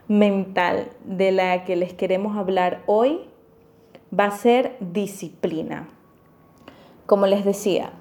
mental 0.08 0.88
de 1.04 1.34
la 1.34 1.66
que 1.66 1.76
les 1.76 1.94
queremos 1.94 2.38
hablar 2.38 2.84
hoy 2.86 3.20
va 4.18 4.28
a 4.28 4.32
ser 4.32 4.78
disciplina. 4.80 5.90
Como 7.06 7.28
les 7.28 7.44
decía, 7.44 7.92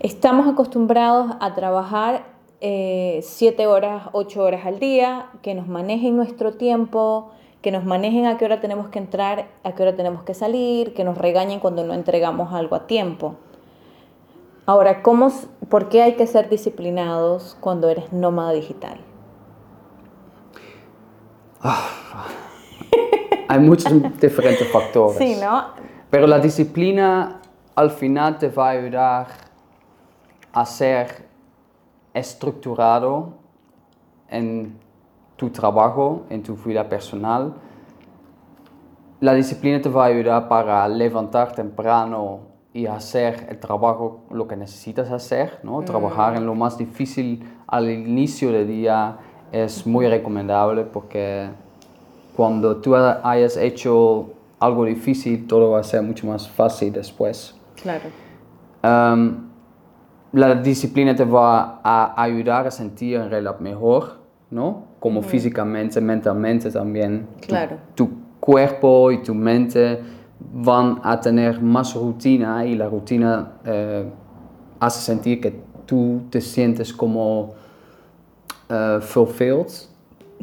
estamos 0.00 0.48
acostumbrados 0.48 1.36
a 1.40 1.54
trabajar 1.54 2.24
eh, 2.62 3.20
7 3.22 3.66
horas, 3.66 4.04
8 4.12 4.42
horas 4.42 4.64
al 4.64 4.78
día, 4.78 5.26
que 5.42 5.54
nos 5.54 5.68
manejen 5.68 6.16
nuestro 6.16 6.54
tiempo, 6.54 7.32
que 7.60 7.72
nos 7.72 7.84
manejen 7.84 8.24
a 8.24 8.38
qué 8.38 8.46
hora 8.46 8.62
tenemos 8.62 8.88
que 8.88 8.98
entrar, 8.98 9.48
a 9.62 9.74
qué 9.74 9.82
hora 9.82 9.94
tenemos 9.94 10.22
que 10.22 10.32
salir, 10.32 10.94
que 10.94 11.04
nos 11.04 11.18
regañen 11.18 11.60
cuando 11.60 11.84
no 11.84 11.92
entregamos 11.92 12.54
algo 12.54 12.74
a 12.74 12.86
tiempo. 12.86 13.36
Ahora, 14.66 15.00
¿cómo, 15.00 15.30
¿por 15.68 15.88
qué 15.88 16.02
hay 16.02 16.16
que 16.16 16.26
ser 16.26 16.48
disciplinados 16.48 17.56
cuando 17.60 17.88
eres 17.88 18.12
nómada 18.12 18.52
digital? 18.52 18.98
hay 23.48 23.60
muchos 23.60 23.92
diferentes 24.20 24.68
factores. 24.70 25.18
Sí, 25.18 25.36
¿no? 25.40 25.66
Pero 26.10 26.26
la 26.26 26.40
disciplina 26.40 27.40
al 27.76 27.90
final 27.92 28.38
te 28.38 28.48
va 28.48 28.68
a 28.68 28.70
ayudar 28.70 29.26
a 30.52 30.66
ser 30.66 31.26
estructurado 32.12 33.34
en 34.28 34.78
tu 35.36 35.50
trabajo, 35.50 36.24
en 36.28 36.42
tu 36.42 36.56
vida 36.56 36.88
personal. 36.88 37.54
La 39.20 39.34
disciplina 39.34 39.80
te 39.80 39.88
va 39.88 40.04
a 40.04 40.08
ayudar 40.08 40.48
para 40.48 40.88
levantar 40.88 41.52
temprano 41.52 42.55
y 42.76 42.86
hacer 42.86 43.46
el 43.48 43.58
trabajo, 43.58 44.20
lo 44.30 44.46
que 44.46 44.54
necesitas 44.54 45.10
hacer, 45.10 45.60
¿no? 45.62 45.80
Mm. 45.80 45.84
Trabajar 45.86 46.36
en 46.36 46.44
lo 46.44 46.54
más 46.54 46.76
difícil 46.76 47.42
al 47.66 47.90
inicio 47.90 48.52
del 48.52 48.68
día 48.68 49.16
es 49.50 49.86
muy 49.86 50.06
recomendable 50.06 50.84
porque 50.84 51.48
cuando 52.36 52.76
tú 52.76 52.94
hayas 52.94 53.56
hecho 53.56 54.34
algo 54.60 54.84
difícil, 54.84 55.46
todo 55.46 55.70
va 55.70 55.80
a 55.80 55.84
ser 55.84 56.02
mucho 56.02 56.26
más 56.26 56.46
fácil 56.46 56.92
después. 56.92 57.56
Claro. 57.82 58.10
la 60.32 60.54
disciplina 60.56 61.14
te 61.14 61.24
va 61.24 61.80
a 61.82 62.22
ayudar 62.22 62.66
a 62.66 62.70
sentir 62.70 63.16
en 63.16 63.30
realidad 63.30 63.58
mejor, 63.58 64.18
¿no? 64.50 64.84
Como 65.00 65.22
físicamente, 65.22 65.98
mentalmente 66.02 66.70
también. 66.70 67.26
Claro. 67.40 67.78
Tu, 67.94 68.26
cuerpo 68.46 69.10
y 69.10 69.22
tu 69.22 69.34
mente 69.34 70.00
van 70.38 71.00
a 71.02 71.20
tener 71.20 71.60
más 71.60 71.94
rutina 71.94 72.64
y 72.64 72.74
la 72.74 72.88
rutina 72.88 73.52
eh, 73.64 74.08
hace 74.80 75.00
sentir 75.00 75.40
que 75.40 75.60
tú 75.86 76.22
te 76.30 76.40
sientes 76.40 76.92
como 76.92 77.54
uh, 78.68 79.00
fulfilled. 79.00 79.72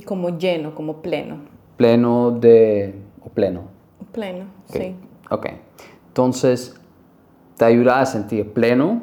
Como 0.05 0.37
lleno, 0.37 0.73
como 0.73 1.01
pleno. 1.01 1.37
Pleno 1.77 2.31
de... 2.31 2.95
o 3.23 3.29
pleno. 3.29 3.63
Pleno, 4.11 4.45
sí. 4.67 4.95
Ok. 5.29 5.47
Entonces, 6.07 6.75
te 7.57 7.65
ayuda 7.65 7.99
a 7.99 8.05
sentir 8.05 8.51
pleno. 8.53 9.01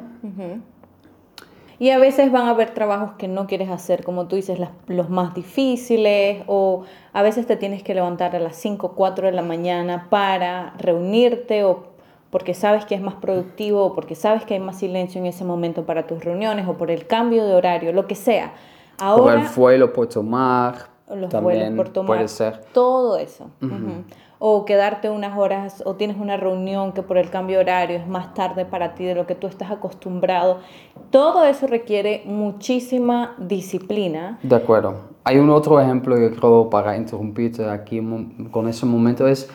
Y 1.81 1.89
a 1.89 1.97
veces 1.97 2.31
van 2.31 2.45
a 2.45 2.51
haber 2.51 2.75
trabajos 2.75 3.13
que 3.17 3.27
no 3.27 3.47
quieres 3.47 3.71
hacer, 3.71 4.03
como 4.03 4.27
tú 4.27 4.35
dices, 4.35 4.59
los 4.85 5.09
más 5.09 5.33
difíciles, 5.33 6.43
o 6.45 6.83
a 7.11 7.23
veces 7.23 7.47
te 7.47 7.55
tienes 7.55 7.81
que 7.81 7.95
levantar 7.95 8.35
a 8.35 8.39
las 8.39 8.55
5 8.57 8.85
o 8.85 8.91
4 8.91 9.25
de 9.25 9.31
la 9.31 9.41
mañana 9.41 10.05
para 10.11 10.75
reunirte, 10.77 11.63
o 11.63 11.85
porque 12.29 12.53
sabes 12.53 12.85
que 12.85 12.93
es 12.93 13.01
más 13.01 13.15
productivo, 13.15 13.83
o 13.83 13.95
porque 13.95 14.13
sabes 14.13 14.45
que 14.45 14.53
hay 14.53 14.59
más 14.59 14.77
silencio 14.77 15.19
en 15.19 15.25
ese 15.25 15.43
momento 15.43 15.83
para 15.83 16.05
tus 16.05 16.23
reuniones, 16.23 16.67
o 16.67 16.77
por 16.77 16.91
el 16.91 17.07
cambio 17.07 17.47
de 17.47 17.55
horario, 17.55 17.93
lo 17.93 18.05
que 18.05 18.13
sea. 18.13 18.53
Ahora, 18.99 19.37
por 19.37 19.41
el 19.41 19.49
vuelo 19.55 19.91
por 19.91 20.05
tomar. 20.05 20.75
Los 21.09 21.31
también 21.31 21.75
por 21.75 21.89
tomar. 21.89 22.17
Puede 22.17 22.27
ser. 22.27 22.61
Todo 22.73 23.17
eso. 23.17 23.49
O 24.43 24.65
quedarte 24.65 25.07
unas 25.11 25.37
horas, 25.37 25.83
o 25.85 25.93
tienes 25.93 26.17
una 26.17 26.35
reunión 26.35 26.93
que 26.93 27.03
por 27.03 27.19
el 27.19 27.29
cambio 27.29 27.57
de 27.57 27.63
horario 27.63 27.97
es 27.97 28.07
más 28.07 28.33
tarde 28.33 28.65
para 28.65 28.95
ti 28.95 29.05
de 29.05 29.13
lo 29.13 29.27
que 29.27 29.35
tú 29.35 29.45
estás 29.45 29.69
acostumbrado. 29.69 30.57
Todo 31.11 31.45
eso 31.45 31.67
requiere 31.67 32.23
muchísima 32.25 33.35
disciplina. 33.37 34.39
De 34.41 34.55
acuerdo. 34.55 34.95
Hay 35.25 35.37
un 35.37 35.51
otro 35.51 35.79
ejemplo 35.79 36.15
que 36.15 36.31
creo 36.31 36.71
para 36.71 36.97
interrumpirte 36.97 37.69
aquí 37.69 38.01
con 38.49 38.67
ese 38.67 38.87
momento 38.87 39.27
es 39.27 39.47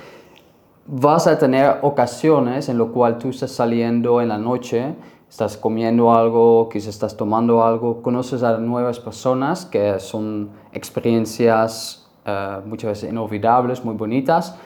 vas 0.86 1.26
a 1.26 1.36
tener 1.36 1.78
ocasiones 1.82 2.68
en 2.68 2.78
lo 2.78 2.92
cual 2.92 3.18
tú 3.18 3.30
estás 3.30 3.50
saliendo 3.50 4.20
en 4.20 4.28
la 4.28 4.38
noche 4.38 4.94
estás 5.28 5.56
comiendo 5.56 6.14
algo, 6.14 6.68
quizás 6.68 6.90
estás 6.90 7.16
tomando 7.16 7.64
algo, 7.64 8.02
conoces 8.02 8.42
a 8.42 8.58
nuevas 8.58 9.00
personas 9.00 9.66
que 9.66 9.98
son 9.98 10.50
experiencias 10.72 12.06
eh, 12.24 12.58
muchas 12.64 12.90
veces 12.90 13.10
inolvidables, 13.10 13.84
muy 13.84 13.96
bonitas. 13.96 14.56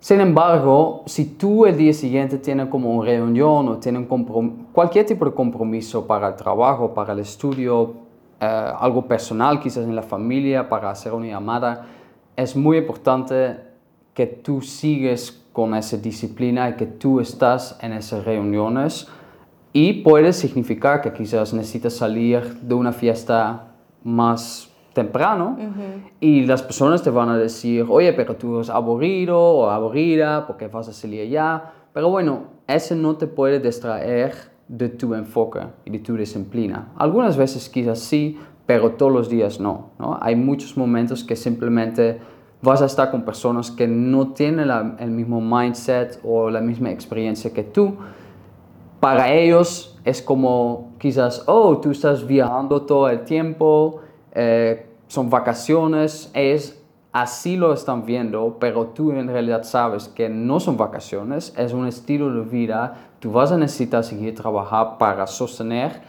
Sin 0.00 0.18
embargo, 0.22 1.02
si 1.04 1.26
tú 1.36 1.66
el 1.66 1.76
día 1.76 1.92
siguiente 1.92 2.38
tienes 2.38 2.68
como 2.68 2.90
una 2.94 3.10
reunión 3.10 3.68
o 3.68 3.76
tienes 3.76 4.08
cualquier 4.72 5.04
tipo 5.04 5.26
de 5.26 5.32
compromiso 5.32 6.06
para 6.06 6.28
el 6.28 6.36
trabajo, 6.36 6.94
para 6.94 7.12
el 7.12 7.18
estudio, 7.18 7.92
eh, 8.40 8.72
algo 8.78 9.06
personal, 9.06 9.60
quizás 9.60 9.84
en 9.84 9.94
la 9.94 10.02
familia, 10.02 10.66
para 10.70 10.88
hacer 10.90 11.12
una 11.12 11.26
llamada, 11.26 11.86
es 12.34 12.56
muy 12.56 12.78
importante 12.78 13.58
que 14.14 14.26
tú 14.26 14.62
sigues 14.62 15.44
con 15.52 15.74
esa 15.74 15.98
disciplina 15.98 16.70
y 16.70 16.76
que 16.76 16.86
tú 16.86 17.20
estás 17.20 17.78
en 17.82 17.92
esas 17.92 18.24
reuniones 18.24 19.06
y 19.74 20.02
puede 20.02 20.32
significar 20.32 21.02
que 21.02 21.12
quizás 21.12 21.52
necesitas 21.52 21.92
salir 21.92 22.60
de 22.60 22.74
una 22.74 22.92
fiesta 22.92 23.74
más 24.02 24.69
temprano 24.92 25.56
y 26.20 26.44
las 26.46 26.62
personas 26.62 27.02
te 27.02 27.10
van 27.10 27.28
a 27.28 27.36
decir, 27.36 27.86
oye, 27.88 28.12
pero 28.12 28.36
tú 28.36 28.56
eres 28.56 28.70
aburrido 28.70 29.38
o 29.40 29.70
aburrida 29.70 30.46
porque 30.46 30.68
vas 30.68 30.88
a 30.88 30.92
salir 30.92 31.28
ya. 31.28 31.72
Pero 31.92 32.08
bueno, 32.10 32.44
eso 32.66 32.94
no 32.94 33.16
te 33.16 33.26
puede 33.26 33.60
distraer 33.60 34.34
de 34.68 34.88
tu 34.88 35.14
enfoque 35.14 35.60
y 35.84 35.90
de 35.90 35.98
tu 35.98 36.16
disciplina. 36.16 36.92
Algunas 36.96 37.36
veces 37.36 37.68
quizás 37.68 37.98
sí, 37.98 38.38
pero 38.66 38.92
todos 38.92 39.12
los 39.12 39.28
días 39.28 39.60
no. 39.60 39.90
¿no? 39.98 40.18
Hay 40.20 40.36
muchos 40.36 40.76
momentos 40.76 41.24
que 41.24 41.36
simplemente 41.36 42.20
vas 42.62 42.82
a 42.82 42.86
estar 42.86 43.10
con 43.10 43.24
personas 43.24 43.70
que 43.70 43.88
no 43.88 44.28
tienen 44.32 44.70
el 44.98 45.10
mismo 45.10 45.40
mindset 45.40 46.20
o 46.22 46.50
la 46.50 46.60
misma 46.60 46.90
experiencia 46.90 47.52
que 47.52 47.64
tú 47.64 47.96
para 49.00 49.32
ellos 49.32 49.98
es 50.04 50.20
como 50.22 50.92
quizás, 50.98 51.42
oh, 51.46 51.78
tú 51.78 51.90
estás 51.90 52.26
viajando 52.26 52.82
todo 52.82 53.08
el 53.08 53.24
tiempo, 53.24 54.02
eh, 54.34 54.86
son 55.08 55.30
vacaciones, 55.30 56.30
es 56.34 56.80
así 57.12 57.56
lo 57.56 57.72
están 57.72 58.06
viendo, 58.06 58.58
pero 58.60 58.86
tú 58.88 59.10
en 59.12 59.28
realidad 59.28 59.64
sabes 59.64 60.08
que 60.08 60.28
no 60.28 60.60
son 60.60 60.76
vacaciones, 60.76 61.52
es 61.56 61.72
un 61.72 61.86
estilo 61.86 62.32
de 62.32 62.42
vida, 62.42 62.96
tú 63.18 63.32
vas 63.32 63.50
a 63.52 63.56
necesitar 63.56 64.04
seguir 64.04 64.34
trabajar 64.34 64.98
para 64.98 65.26
sostener 65.26 66.00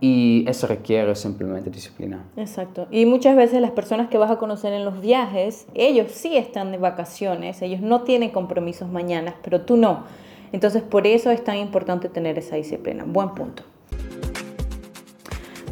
y 0.00 0.44
eso 0.48 0.68
requiere 0.68 1.14
simplemente 1.16 1.70
disciplina. 1.70 2.24
Exacto. 2.36 2.86
Y 2.90 3.04
muchas 3.04 3.34
veces 3.34 3.60
las 3.60 3.72
personas 3.72 4.08
que 4.08 4.18
vas 4.18 4.30
a 4.30 4.36
conocer 4.36 4.72
en 4.72 4.84
los 4.84 5.00
viajes, 5.00 5.66
ellos 5.74 6.12
sí 6.12 6.36
están 6.36 6.70
de 6.70 6.78
vacaciones, 6.78 7.60
ellos 7.62 7.80
no 7.80 8.02
tienen 8.02 8.30
compromisos 8.30 8.88
mañana, 8.88 9.34
pero 9.42 9.62
tú 9.62 9.76
no. 9.76 10.04
Entonces, 10.52 10.82
por 10.82 11.06
eso 11.06 11.30
es 11.30 11.42
tan 11.44 11.56
importante 11.56 12.08
tener 12.08 12.38
esa 12.38 12.56
disciplina. 12.56 13.04
Buen 13.06 13.30
punto. 13.30 13.64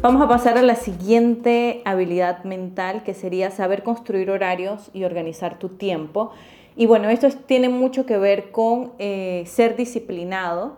Vamos 0.07 0.21
a 0.21 0.29
pasar 0.29 0.57
a 0.57 0.61
la 0.61 0.75
siguiente 0.75 1.81
habilidad 1.83 2.45
mental, 2.45 3.03
que 3.03 3.13
sería 3.13 3.51
saber 3.51 3.83
construir 3.83 4.31
horarios 4.31 4.89
y 4.93 5.03
organizar 5.03 5.59
tu 5.59 5.67
tiempo. 5.67 6.31
Y 6.77 6.85
bueno, 6.85 7.09
esto 7.09 7.27
tiene 7.45 7.67
mucho 7.67 8.05
que 8.05 8.17
ver 8.17 8.51
con 8.51 8.93
eh, 8.99 9.43
ser 9.47 9.75
disciplinado, 9.75 10.77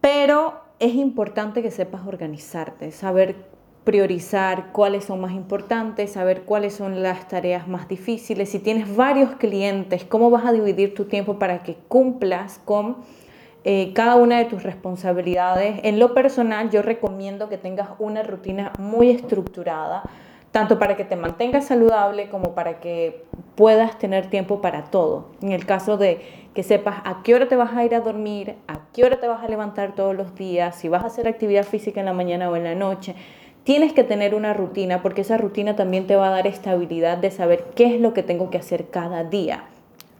pero 0.00 0.54
es 0.78 0.94
importante 0.94 1.62
que 1.62 1.72
sepas 1.72 2.06
organizarte, 2.06 2.92
saber 2.92 3.34
priorizar 3.82 4.70
cuáles 4.70 5.06
son 5.06 5.20
más 5.20 5.32
importantes, 5.32 6.12
saber 6.12 6.42
cuáles 6.42 6.74
son 6.74 7.02
las 7.02 7.26
tareas 7.26 7.66
más 7.66 7.88
difíciles. 7.88 8.50
Si 8.50 8.60
tienes 8.60 8.94
varios 8.94 9.34
clientes, 9.34 10.04
cómo 10.04 10.30
vas 10.30 10.46
a 10.46 10.52
dividir 10.52 10.94
tu 10.94 11.06
tiempo 11.06 11.40
para 11.40 11.64
que 11.64 11.74
cumplas 11.88 12.60
con 12.64 12.98
eh, 13.68 13.92
cada 13.94 14.14
una 14.14 14.38
de 14.38 14.44
tus 14.44 14.62
responsabilidades. 14.62 15.80
En 15.82 15.98
lo 15.98 16.14
personal, 16.14 16.70
yo 16.70 16.82
recomiendo 16.82 17.48
que 17.48 17.58
tengas 17.58 17.88
una 17.98 18.22
rutina 18.22 18.72
muy 18.78 19.10
estructurada, 19.10 20.04
tanto 20.52 20.78
para 20.78 20.96
que 20.96 21.04
te 21.04 21.16
mantengas 21.16 21.66
saludable 21.66 22.28
como 22.28 22.54
para 22.54 22.78
que 22.78 23.24
puedas 23.56 23.98
tener 23.98 24.30
tiempo 24.30 24.60
para 24.60 24.84
todo. 24.84 25.30
En 25.42 25.50
el 25.50 25.66
caso 25.66 25.96
de 25.96 26.20
que 26.54 26.62
sepas 26.62 26.98
a 27.02 27.24
qué 27.24 27.34
hora 27.34 27.48
te 27.48 27.56
vas 27.56 27.76
a 27.76 27.84
ir 27.84 27.96
a 27.96 28.00
dormir, 28.02 28.54
a 28.68 28.82
qué 28.92 29.02
hora 29.02 29.18
te 29.18 29.26
vas 29.26 29.42
a 29.42 29.48
levantar 29.48 29.96
todos 29.96 30.14
los 30.14 30.36
días, 30.36 30.76
si 30.76 30.88
vas 30.88 31.02
a 31.02 31.08
hacer 31.08 31.26
actividad 31.26 31.64
física 31.64 31.98
en 31.98 32.06
la 32.06 32.12
mañana 32.12 32.48
o 32.48 32.54
en 32.54 32.62
la 32.62 32.76
noche. 32.76 33.16
Tienes 33.64 33.92
que 33.92 34.04
tener 34.04 34.36
una 34.36 34.54
rutina 34.54 35.02
porque 35.02 35.22
esa 35.22 35.38
rutina 35.38 35.74
también 35.74 36.06
te 36.06 36.14
va 36.14 36.28
a 36.28 36.30
dar 36.30 36.46
estabilidad 36.46 37.18
de 37.18 37.32
saber 37.32 37.64
qué 37.74 37.96
es 37.96 38.00
lo 38.00 38.14
que 38.14 38.22
tengo 38.22 38.48
que 38.48 38.58
hacer 38.58 38.90
cada 38.90 39.24
día. 39.24 39.64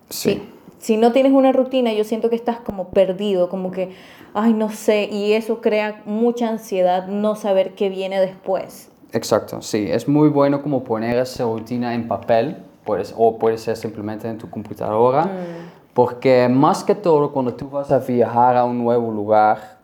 Sí. 0.08 0.42
Si, 0.78 0.96
no 0.96 1.12
tienes 1.12 1.32
una 1.32 1.52
rutina, 1.52 1.92
yo 1.92 2.04
siento 2.04 2.30
que 2.30 2.36
estás 2.36 2.58
como 2.58 2.88
perdido, 2.88 3.48
como 3.48 3.70
que, 3.70 3.94
ay, 4.34 4.52
no 4.52 4.70
sé, 4.70 5.08
y 5.10 5.32
eso 5.32 5.60
crea 5.60 6.02
mucha 6.04 6.48
ansiedad 6.48 7.06
no 7.08 7.36
saber 7.36 7.74
qué 7.74 7.88
viene 7.88 8.20
después. 8.20 8.90
Exacto, 9.12 9.62
sí, 9.62 9.86
es 9.90 10.08
muy 10.08 10.28
bueno 10.28 10.62
como 10.62 10.84
poner 10.84 11.16
esa 11.16 11.44
rutina 11.44 11.94
en 11.94 12.06
papel, 12.06 12.56
pues, 12.84 13.14
o 13.16 13.38
puede 13.38 13.58
ser 13.58 13.76
simplemente 13.76 14.28
en 14.28 14.38
tu 14.38 14.50
computadora, 14.50 15.24
mm. 15.24 15.92
porque 15.94 16.48
más 16.48 16.84
que 16.84 16.94
todo 16.94 17.32
cuando 17.32 17.54
tú 17.54 17.70
vas 17.70 17.90
a 17.90 17.98
viajar 17.98 18.56
a 18.56 18.64
un 18.64 18.78
nuevo 18.78 19.10
lugar, 19.10 19.78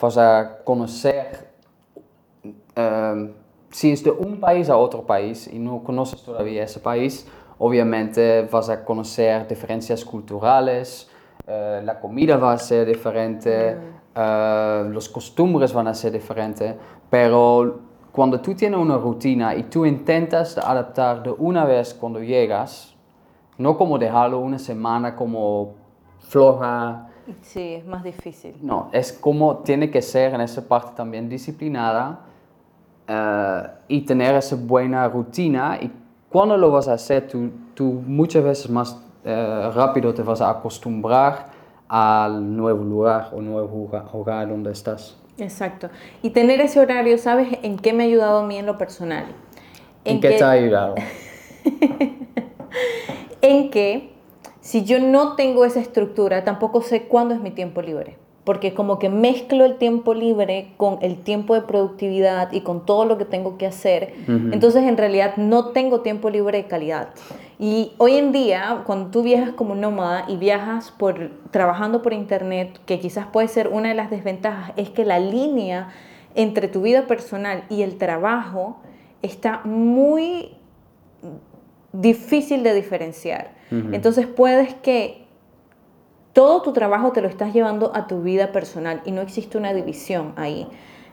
vas 0.00 0.18
a 0.18 0.58
conocer, 0.64 1.48
em, 2.76 3.32
si 3.70 3.90
es 3.90 4.04
de 4.04 4.10
un 4.10 4.38
país 4.38 4.68
a 4.68 4.76
otro 4.76 5.02
país 5.02 5.48
y 5.52 5.58
no 5.58 5.82
conoces 5.82 6.22
todavía 6.22 6.62
ese 6.62 6.78
país, 6.78 7.26
obviamente 7.58 8.42
vas 8.50 8.68
a 8.68 8.84
conocer 8.84 9.46
diferencias 9.46 10.04
culturales, 10.04 11.10
eh, 11.46 11.82
la 11.84 12.00
comida 12.00 12.36
va 12.36 12.52
a 12.52 12.58
ser 12.58 12.86
diferente, 12.86 13.74
mm. 13.74 13.78
eh, 14.14 14.84
los 14.90 15.08
costumbres 15.08 15.72
van 15.72 15.88
a 15.88 15.94
ser 15.94 16.12
diferentes, 16.12 16.74
pero 17.10 17.80
cuando 18.12 18.40
tú 18.40 18.54
tienes 18.54 18.78
una 18.78 18.96
rutina 18.96 19.54
y 19.54 19.64
tú 19.64 19.84
intentas 19.84 20.56
adaptar 20.56 21.22
de 21.22 21.30
una 21.30 21.64
vez 21.64 21.92
cuando 21.92 22.20
llegas, 22.20 22.94
no 23.58 23.76
como 23.76 23.98
dejarlo 23.98 24.38
una 24.38 24.58
semana 24.58 25.14
como 25.14 25.74
floja. 26.20 27.08
Sí, 27.42 27.74
es 27.74 27.86
más 27.86 28.04
difícil. 28.04 28.56
No, 28.62 28.88
es 28.92 29.12
como 29.12 29.58
tiene 29.58 29.90
que 29.90 30.02
ser 30.02 30.34
en 30.34 30.40
esa 30.40 30.66
parte 30.66 30.92
también 30.96 31.28
disciplinada 31.28 32.20
eh, 33.06 33.62
y 33.88 34.00
tener 34.02 34.34
esa 34.34 34.56
buena 34.56 35.08
rutina 35.08 35.78
y 35.80 35.90
cuando 36.34 36.56
lo 36.56 36.72
vas 36.72 36.88
a 36.88 36.94
hacer, 36.94 37.28
tú, 37.28 37.48
tú 37.74 37.84
muchas 37.84 38.42
veces 38.42 38.68
más 38.68 38.98
eh, 39.24 39.70
rápido 39.72 40.12
te 40.12 40.22
vas 40.22 40.40
a 40.40 40.50
acostumbrar 40.50 41.46
al 41.86 42.56
nuevo 42.56 42.82
lugar 42.82 43.28
o 43.32 43.40
nuevo 43.40 43.88
hogar 44.12 44.48
donde 44.48 44.72
estás. 44.72 45.16
Exacto. 45.38 45.90
Y 46.22 46.30
tener 46.30 46.60
ese 46.60 46.80
horario, 46.80 47.18
¿sabes 47.18 47.56
en 47.62 47.78
qué 47.78 47.92
me 47.92 48.02
ha 48.02 48.06
ayudado 48.08 48.40
a 48.40 48.42
mí 48.48 48.56
en 48.58 48.66
lo 48.66 48.76
personal? 48.76 49.26
¿En, 50.04 50.20
qué 50.20 50.30
te 50.30 50.42
ha 50.42 50.50
ayudado? 50.50 50.96
en 53.40 53.70
que 53.70 54.12
si 54.60 54.82
yo 54.82 54.98
no 54.98 55.36
tengo 55.36 55.64
esa 55.64 55.78
estructura, 55.78 56.42
tampoco 56.42 56.82
sé 56.82 57.04
cuándo 57.04 57.36
es 57.36 57.40
mi 57.40 57.52
tiempo 57.52 57.80
libre 57.80 58.16
porque 58.44 58.74
como 58.74 58.98
que 58.98 59.08
mezclo 59.08 59.64
el 59.64 59.76
tiempo 59.76 60.12
libre 60.12 60.72
con 60.76 60.98
el 61.00 61.16
tiempo 61.16 61.54
de 61.54 61.62
productividad 61.62 62.52
y 62.52 62.60
con 62.60 62.84
todo 62.84 63.06
lo 63.06 63.16
que 63.16 63.24
tengo 63.24 63.56
que 63.56 63.66
hacer, 63.66 64.14
entonces 64.28 64.84
en 64.84 64.96
realidad 64.96 65.36
no 65.36 65.70
tengo 65.70 66.00
tiempo 66.00 66.28
libre 66.28 66.58
de 66.58 66.64
calidad. 66.66 67.08
Y 67.58 67.92
hoy 67.98 68.16
en 68.16 68.32
día, 68.32 68.82
cuando 68.84 69.10
tú 69.10 69.22
viajas 69.22 69.50
como 69.54 69.74
nómada 69.74 70.26
y 70.28 70.36
viajas 70.36 70.90
por 70.90 71.30
trabajando 71.50 72.02
por 72.02 72.12
internet, 72.12 72.78
que 72.84 73.00
quizás 73.00 73.26
puede 73.26 73.48
ser 73.48 73.68
una 73.68 73.88
de 73.88 73.94
las 73.94 74.10
desventajas, 74.10 74.72
es 74.76 74.90
que 74.90 75.04
la 75.04 75.18
línea 75.18 75.88
entre 76.34 76.68
tu 76.68 76.82
vida 76.82 77.06
personal 77.06 77.64
y 77.70 77.82
el 77.82 77.96
trabajo 77.96 78.76
está 79.22 79.62
muy 79.64 80.50
difícil 81.92 82.62
de 82.62 82.74
diferenciar. 82.74 83.52
Entonces 83.70 84.26
puedes 84.28 84.74
que 84.74 85.23
todo 86.34 86.62
tu 86.62 86.72
trabajo 86.72 87.12
te 87.12 87.22
lo 87.22 87.28
estás 87.28 87.54
llevando 87.54 87.92
a 87.94 88.08
tu 88.08 88.20
vida 88.20 88.50
personal 88.52 89.00
y 89.06 89.12
no 89.12 89.22
existe 89.22 89.56
una 89.56 89.72
división 89.72 90.34
ahí. 90.36 90.66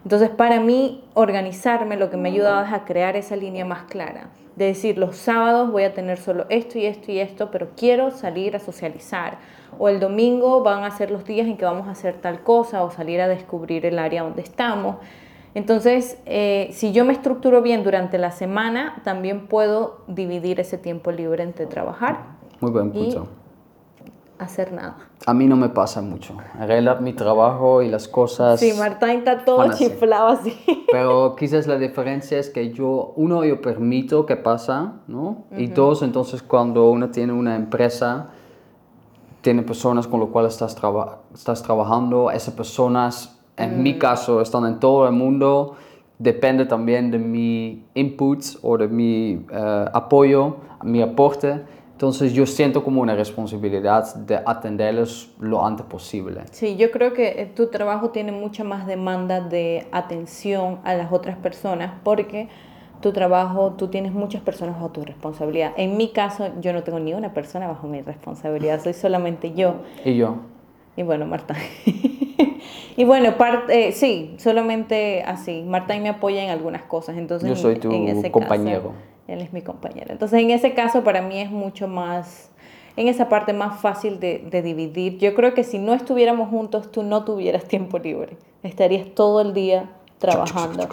Entonces, 0.03 0.31
para 0.31 0.59
mí, 0.59 1.03
organizarme 1.13 1.95
lo 1.95 2.09
que 2.09 2.17
me 2.17 2.29
ha 2.29 2.31
ayudado 2.31 2.65
es 2.65 2.73
a 2.73 2.85
crear 2.85 3.15
esa 3.15 3.35
línea 3.35 3.63
más 3.63 3.83
clara. 3.83 4.31
De 4.55 4.65
decir, 4.65 4.97
los 4.97 5.15
sábados 5.15 5.71
voy 5.71 5.83
a 5.83 5.93
tener 5.93 6.17
solo 6.17 6.47
esto 6.49 6.79
y 6.79 6.87
esto 6.87 7.11
y 7.11 7.19
esto, 7.19 7.51
pero 7.51 7.69
quiero 7.77 8.09
salir 8.09 8.55
a 8.55 8.59
socializar. 8.59 9.37
O 9.77 9.89
el 9.89 9.99
domingo 9.99 10.63
van 10.63 10.83
a 10.83 10.91
ser 10.91 11.11
los 11.11 11.23
días 11.23 11.45
en 11.45 11.55
que 11.55 11.65
vamos 11.65 11.87
a 11.87 11.91
hacer 11.91 12.15
tal 12.15 12.41
cosa 12.41 12.83
o 12.83 12.89
salir 12.89 13.21
a 13.21 13.27
descubrir 13.27 13.85
el 13.85 13.99
área 13.99 14.23
donde 14.23 14.41
estamos. 14.41 14.95
Entonces, 15.53 16.17
eh, 16.25 16.69
si 16.71 16.93
yo 16.93 17.05
me 17.05 17.13
estructuro 17.13 17.61
bien 17.61 17.83
durante 17.83 18.17
la 18.17 18.31
semana, 18.31 19.01
también 19.03 19.47
puedo 19.47 20.01
dividir 20.07 20.59
ese 20.59 20.79
tiempo 20.79 21.11
libre 21.11 21.43
entre 21.43 21.67
trabajar. 21.67 22.23
Muy 22.59 22.71
buen 22.71 22.91
punto 22.91 23.40
hacer 24.41 24.73
nada. 24.73 24.97
A 25.25 25.33
mí 25.33 25.45
no 25.45 25.55
me 25.55 25.69
pasa 25.69 26.01
mucho. 26.01 26.35
Realidad 26.59 26.99
mi 26.99 27.13
trabajo 27.13 27.81
y 27.81 27.89
las 27.89 28.07
cosas... 28.07 28.59
Sí, 28.59 28.73
Martín 28.73 29.09
está 29.09 29.45
todo 29.45 29.71
chiflado 29.73 30.29
así. 30.29 30.57
Pero 30.91 31.35
quizás 31.39 31.67
la 31.67 31.77
diferencia 31.77 32.39
es 32.39 32.49
que 32.49 32.71
yo, 32.71 33.13
uno, 33.15 33.45
yo 33.45 33.61
permito 33.61 34.25
que 34.25 34.35
pasa, 34.35 34.93
¿no? 35.07 35.43
Y 35.55 35.67
dos, 35.67 36.01
entonces 36.01 36.41
cuando 36.41 36.89
uno 36.89 37.09
tiene 37.09 37.33
una 37.33 37.55
empresa, 37.55 38.29
tiene 39.41 39.61
personas 39.61 40.07
con 40.07 40.19
las 40.19 40.29
cuales 40.29 40.53
estás, 40.53 40.75
estás 41.33 41.61
trabajando, 41.63 42.31
esas 42.31 42.53
personas, 42.53 43.39
en 43.57 43.83
mi 43.83 43.93
mm. 43.93 43.99
caso, 43.99 44.41
están 44.41 44.65
en 44.65 44.79
todo 44.79 45.05
el 45.07 45.13
mundo, 45.13 45.75
depende 46.17 46.65
también 46.65 47.11
de 47.11 47.19
mi 47.19 47.85
inputs 47.93 48.57
o 48.63 48.77
de 48.77 48.87
mi 48.87 49.35
uh, 49.35 49.89
apoyo, 49.93 50.57
mi 50.83 51.01
aporte. 51.01 51.61
Entonces 52.01 52.33
yo 52.33 52.47
siento 52.47 52.83
como 52.83 52.99
una 52.99 53.13
responsabilidad 53.13 54.15
de 54.15 54.39
atenderlos 54.43 55.29
lo 55.39 55.63
antes 55.63 55.85
posible. 55.85 56.41
Sí, 56.49 56.75
yo 56.75 56.89
creo 56.89 57.13
que 57.13 57.27
eh, 57.39 57.45
tu 57.45 57.67
trabajo 57.67 58.09
tiene 58.09 58.31
mucha 58.31 58.63
más 58.63 58.87
demanda 58.87 59.39
de 59.39 59.85
atención 59.91 60.79
a 60.83 60.95
las 60.95 61.11
otras 61.11 61.37
personas 61.37 61.93
porque 62.03 62.49
tu 63.01 63.11
trabajo, 63.13 63.73
tú 63.77 63.89
tienes 63.89 64.13
muchas 64.13 64.41
personas 64.41 64.77
bajo 64.77 64.89
tu 64.89 65.05
responsabilidad. 65.05 65.73
En 65.77 65.95
mi 65.95 66.09
caso, 66.09 66.49
yo 66.59 66.73
no 66.73 66.81
tengo 66.81 66.97
ni 66.99 67.13
una 67.13 67.35
persona 67.35 67.67
bajo 67.67 67.87
mi 67.87 68.01
responsabilidad, 68.01 68.81
soy 68.81 68.93
solamente 68.93 69.53
yo. 69.53 69.75
Y 70.03 70.15
yo. 70.15 70.37
Y 70.97 71.03
bueno, 71.03 71.27
Marta. 71.27 71.55
y 72.97 73.03
bueno, 73.05 73.37
parte, 73.37 73.89
eh, 73.89 73.91
sí, 73.91 74.33
solamente 74.39 75.21
así. 75.21 75.61
Marta 75.61 75.95
me 75.99 76.09
apoya 76.09 76.43
en 76.43 76.49
algunas 76.49 76.81
cosas, 76.81 77.15
entonces 77.15 77.47
yo 77.47 77.55
soy 77.55 77.75
tu 77.75 77.91
compañero 78.31 79.10
él 79.33 79.41
es 79.41 79.53
mi 79.53 79.61
compañero. 79.61 80.07
Entonces, 80.11 80.41
en 80.41 80.51
ese 80.51 80.73
caso, 80.73 81.03
para 81.03 81.21
mí 81.21 81.39
es 81.39 81.51
mucho 81.51 81.87
más, 81.87 82.49
en 82.95 83.07
esa 83.07 83.29
parte 83.29 83.53
más 83.53 83.79
fácil 83.79 84.19
de, 84.19 84.39
de, 84.39 84.61
dividir. 84.61 85.17
Yo 85.17 85.33
creo 85.33 85.53
que 85.53 85.63
si 85.63 85.77
no 85.77 85.93
estuviéramos 85.93 86.49
juntos, 86.49 86.91
tú 86.91 87.03
no 87.03 87.23
tuvieras 87.23 87.65
tiempo 87.65 87.99
libre. 87.99 88.37
Estarías 88.63 89.07
todo 89.15 89.41
el 89.41 89.53
día 89.53 89.89
trabajando. 90.19 90.87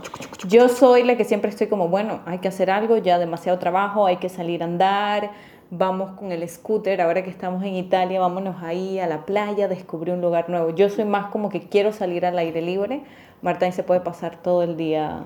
Yo 0.49 0.69
soy 0.69 1.05
la 1.05 1.17
que 1.17 1.25
siempre 1.25 1.51
estoy 1.51 1.67
como, 1.67 1.89
bueno, 1.89 2.21
hay 2.25 2.39
que 2.39 2.49
hacer 2.49 2.71
algo, 2.71 2.97
ya 2.97 3.19
demasiado 3.19 3.59
trabajo, 3.59 4.07
hay 4.07 4.17
que 4.17 4.31
salir 4.31 4.63
a 4.63 4.67
andar, 4.67 5.31
vamos 5.71 6.13
con 6.13 6.33
el 6.33 6.49
scooter, 6.49 7.01
ahora 7.03 7.23
que 7.23 7.31
estamos 7.31 7.63
en 7.63 7.75
Italia, 7.75 8.21
vámonos 8.21 8.63
ahí 8.63 8.99
a 8.99 9.07
la 9.07 9.27
playa, 9.27 9.69
descubrir 9.69 10.15
un 10.15 10.23
lugar 10.23 10.49
nuevo. 10.49 10.71
Yo 10.71 10.89
soy 10.89 11.05
más 11.05 11.27
como 11.27 11.51
que 11.51 11.69
quiero 11.69 11.93
salir 11.93 12.25
al 12.25 12.39
aire 12.39 12.63
libre. 12.63 13.03
Martín 13.43 13.73
se 13.73 13.83
puede 13.83 14.01
pasar 14.01 14.41
todo 14.43 14.63
el 14.63 14.77
día 14.77 15.25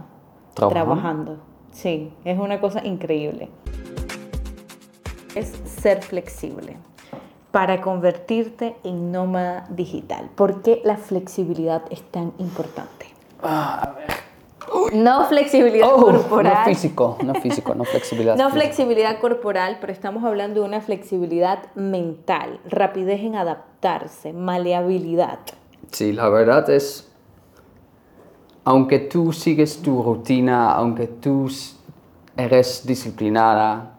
trabajando. 0.54 1.38
Sí, 1.72 2.12
es 2.24 2.38
una 2.38 2.60
cosa 2.60 2.84
increíble. 2.84 3.48
Es 5.34 5.48
ser 5.64 6.02
flexible 6.02 6.76
para 7.50 7.80
convertirte 7.80 8.76
en 8.84 9.12
nómada 9.12 9.66
digital. 9.70 10.30
¿Por 10.34 10.62
qué 10.62 10.80
la 10.84 10.96
flexibilidad 10.96 11.82
es 11.90 12.02
tan 12.02 12.32
importante? 12.38 13.06
Ah, 13.42 13.82
a 13.82 13.92
ver. 13.92 14.22
No 14.94 15.26
flexibilidad 15.26 15.88
oh, 15.92 16.00
corporal. 16.00 16.54
No 16.60 16.64
físico, 16.64 17.18
no 17.24 17.34
físico, 17.34 17.74
no 17.74 17.84
flexibilidad. 17.84 18.36
no 18.38 18.50
flexibilidad 18.50 19.20
corporal, 19.20 19.78
pero 19.80 19.92
estamos 19.92 20.24
hablando 20.24 20.60
de 20.60 20.66
una 20.66 20.80
flexibilidad 20.80 21.58
mental, 21.74 22.60
rapidez 22.68 23.20
en 23.20 23.36
adaptarse, 23.36 24.32
maleabilidad. 24.32 25.40
Sí, 25.90 26.12
la 26.12 26.28
verdad 26.28 26.70
es 26.70 27.11
aunque 28.64 28.98
tú 28.98 29.32
sigues 29.32 29.82
tu 29.82 30.02
rutina, 30.02 30.72
aunque 30.72 31.06
tú 31.06 31.48
eres 32.36 32.86
disciplinada, 32.86 33.92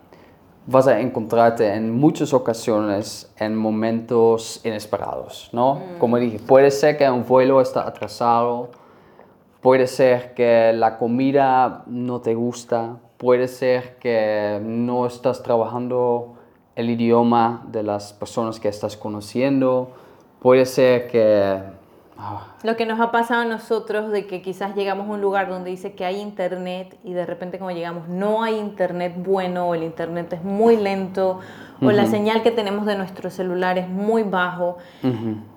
vas 0.65 0.87
a 0.87 0.99
encontrarte 0.99 1.73
en 1.73 1.93
muchas 1.93 2.33
ocasiones 2.33 3.31
en 3.37 3.55
momentos 3.55 4.61
inesperados, 4.63 5.49
¿no? 5.51 5.75
Mm. 5.75 5.99
Como 5.99 6.17
dije, 6.17 6.39
puede 6.39 6.71
ser 6.71 6.97
que 6.97 7.09
un 7.09 7.25
vuelo 7.25 7.59
está 7.59 7.85
atrasado, 7.85 8.69
puede 9.61 9.87
ser 9.87 10.33
que 10.33 10.71
la 10.73 10.97
comida 10.97 11.83
no 11.87 12.21
te 12.21 12.33
gusta, 12.33 12.97
puede 13.17 13.47
ser 13.47 13.97
que 13.97 14.59
no 14.63 15.05
estás 15.05 15.43
trabajando 15.43 16.35
el 16.75 16.89
idioma 16.89 17.65
de 17.67 17.83
las 17.83 18.13
personas 18.13 18.59
que 18.59 18.69
estás 18.69 18.95
conociendo, 18.95 19.89
puede 20.39 20.65
ser 20.65 21.07
que 21.07 21.61
Ah, 22.17 22.47
Lo 22.63 22.75
que 22.75 22.85
nos 22.85 22.99
ha 22.99 23.11
pasado 23.11 23.41
a 23.41 23.45
nosotros 23.45 24.11
de 24.11 24.27
que 24.27 24.41
quizás 24.41 24.75
llegamos 24.75 25.07
a 25.09 25.11
un 25.11 25.21
lugar 25.21 25.49
donde 25.49 25.71
dice 25.71 25.93
que 25.93 26.05
hay 26.05 26.19
internet 26.19 26.97
y 27.03 27.13
de 27.13 27.25
repente 27.25 27.57
como 27.57 27.71
llegamos 27.71 28.07
no 28.07 28.43
hay 28.43 28.59
internet 28.59 29.15
bueno 29.17 29.69
o 29.69 29.75
el 29.75 29.83
internet 29.83 30.31
es 30.33 30.43
muy 30.43 30.77
lento 30.77 31.39
o 31.81 31.91
la 31.91 32.05
señal 32.05 32.43
que 32.43 32.51
tenemos 32.51 32.85
de 32.85 32.95
nuestro 32.95 33.29
celular 33.29 33.77
es 33.77 33.89
muy 33.89 34.23
bajo. 34.23 34.77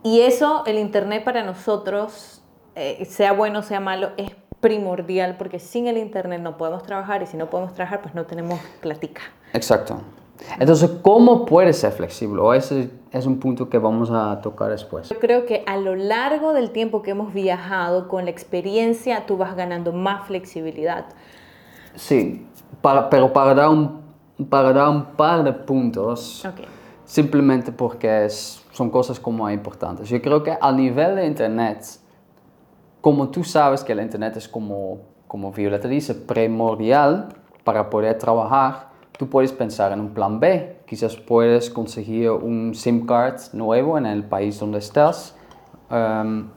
Y 0.03 0.23
eso, 0.23 0.64
el 0.66 0.79
internet 0.79 1.23
para 1.25 1.45
nosotros, 1.45 2.42
eh, 2.75 3.05
sea 3.05 3.33
bueno 3.33 3.61
o 3.61 3.62
sea 3.62 3.79
malo, 3.79 4.11
es 4.16 4.33
primordial 4.61 5.37
porque 5.37 5.61
sin 5.61 5.87
el 5.87 5.99
internet 5.99 6.40
no 6.40 6.57
podemos 6.57 6.83
trabajar 6.83 7.23
y 7.23 7.27
si 7.27 7.37
no 7.37 7.49
podemos 7.49 7.75
trabajar 7.75 8.01
pues 8.03 8.14
no 8.14 8.25
tenemos 8.25 8.59
platica. 8.81 9.23
Exacto. 9.53 10.01
Entonces, 10.59 10.90
¿cómo 11.03 11.44
puedes 11.44 11.79
ser 11.79 11.92
flexible? 11.92 12.40
O 12.40 12.53
ese 12.55 12.90
es 13.12 13.27
un 13.27 13.38
punto 13.38 13.68
que 13.68 13.79
vamos 13.79 14.11
a 14.11 14.40
tocar 14.40 14.70
después. 14.70 15.09
Yo 15.09 15.18
creo 15.18 15.46
que 15.46 15.62
a 15.66 15.77
lo 15.77 15.94
largo 15.96 16.53
del 16.53 16.70
tiempo 16.70 17.03
que 17.03 17.12
hemos 17.12 17.33
viajado, 17.33 18.09
con 18.09 18.25
la 18.25 18.31
experiencia, 18.31 19.27
tú 19.27 19.37
vas 19.37 19.57
ganando 19.57 19.92
más 19.92 20.27
flexibilidad. 20.27 21.07
Sí, 21.94 22.46
para, 22.83 23.09
pero 23.09 23.33
para 23.33 23.55
dar, 23.55 23.68
un, 23.70 24.01
para 24.51 24.72
dar 24.72 24.88
un 24.90 25.05
par 25.16 25.42
de 25.44 25.53
puntos, 25.53 26.44
Ok. 26.44 26.61
simplemente 27.05 27.72
porque 27.72 28.27
es- 28.27 28.62
son 28.72 28.90
cosas 28.90 29.18
como 29.18 29.49
importantes. 29.51 30.09
Yo 30.09 30.20
creo 30.20 30.42
que 30.42 30.57
a 30.61 30.72
nivel 30.72 31.16
de 31.16 31.27
Internet, 31.27 31.85
como 33.01 33.29
tú 33.31 33.44
sabes 33.44 33.83
que 33.83 33.92
el 33.92 34.01
Internet 34.01 34.37
es 34.37 34.49
como, 34.49 34.99
como 35.27 35.53
Violeta 35.53 35.88
dice, 35.88 36.14
primordial 36.14 37.29
para 37.64 37.88
poder 37.88 38.18
trabajar, 38.18 38.88
tú 39.19 39.29
puedes 39.29 39.53
pensar 39.53 39.93
en 39.93 40.01
un 40.01 40.11
plan 40.11 40.39
B. 40.41 40.81
Quizás 40.87 41.17
puedes 41.17 41.71
conseguir 41.71 42.31
un 42.31 42.75
SIM 42.75 43.07
card 43.07 43.41
nuevo 43.53 43.97
en 43.99 44.07
el 44.07 44.25
país 44.25 44.59
donde 44.61 44.79
estás 44.79 45.37
um, 45.91 46.49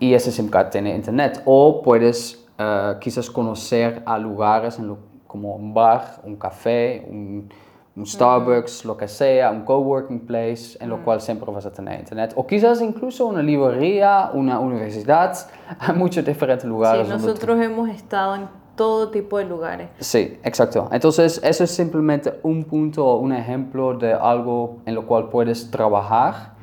y 0.00 0.14
ese 0.14 0.32
SIM 0.32 0.48
card 0.48 0.68
tiene 0.70 0.94
Internet. 0.94 1.42
O 1.44 1.82
puedes 1.82 2.44
eh, 2.58 2.94
quizás 3.00 3.30
conocer 3.30 4.02
a 4.06 4.18
lugares 4.18 4.78
en 4.78 4.88
lo- 4.88 4.98
como 5.26 5.54
un 5.56 5.74
bar, 5.74 6.20
un 6.24 6.36
café, 6.36 7.04
un, 7.08 7.48
un 7.96 8.06
Starbucks, 8.06 8.84
lo 8.84 8.96
que 8.96 9.08
sea, 9.08 9.50
un 9.50 9.62
coworking 9.64 10.26
place, 10.26 10.76
en 10.80 10.90
lo 10.90 11.04
cual 11.04 11.20
siempre 11.20 11.50
vas 11.52 11.66
a 11.66 11.72
tener 11.72 11.98
internet. 12.00 12.32
O 12.36 12.46
quizás 12.46 12.80
incluso 12.80 13.26
una 13.26 13.42
librería, 13.42 14.30
una 14.34 14.58
universidad, 14.60 15.36
hay 15.78 15.94
muchos 15.94 16.24
diferentes 16.24 16.64
lugares. 16.64 17.06
Sí, 17.06 17.12
donde 17.12 17.26
nosotros 17.28 17.60
hemos 17.60 17.88
estado 17.88 18.34
en 18.36 18.48
todo 18.76 19.10
tipo 19.10 19.38
de 19.38 19.44
lugares. 19.44 19.88
Sí, 20.00 20.38
exacto. 20.42 20.88
Entonces, 20.92 21.40
eso 21.44 21.64
es 21.64 21.70
simplemente 21.70 22.32
un 22.42 22.64
punto 22.64 23.06
o 23.06 23.16
un 23.18 23.32
ejemplo 23.32 23.94
de 23.94 24.12
algo 24.12 24.78
en 24.86 24.94
lo 24.94 25.06
cual 25.06 25.28
puedes 25.28 25.70
trabajar, 25.70 26.54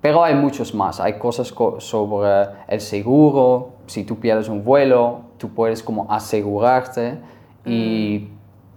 pero 0.00 0.24
hay 0.24 0.34
muchos 0.34 0.74
más. 0.74 0.98
Hay 1.00 1.18
cosas 1.18 1.52
co- 1.52 1.80
sobre 1.80 2.28
el 2.68 2.80
seguro, 2.80 3.70
si 3.86 4.04
tú 4.04 4.16
pierdes 4.16 4.48
un 4.48 4.64
vuelo, 4.64 5.20
tú 5.38 5.50
puedes 5.50 5.82
como 5.82 6.06
asegurarte 6.10 7.18
y 7.64 8.28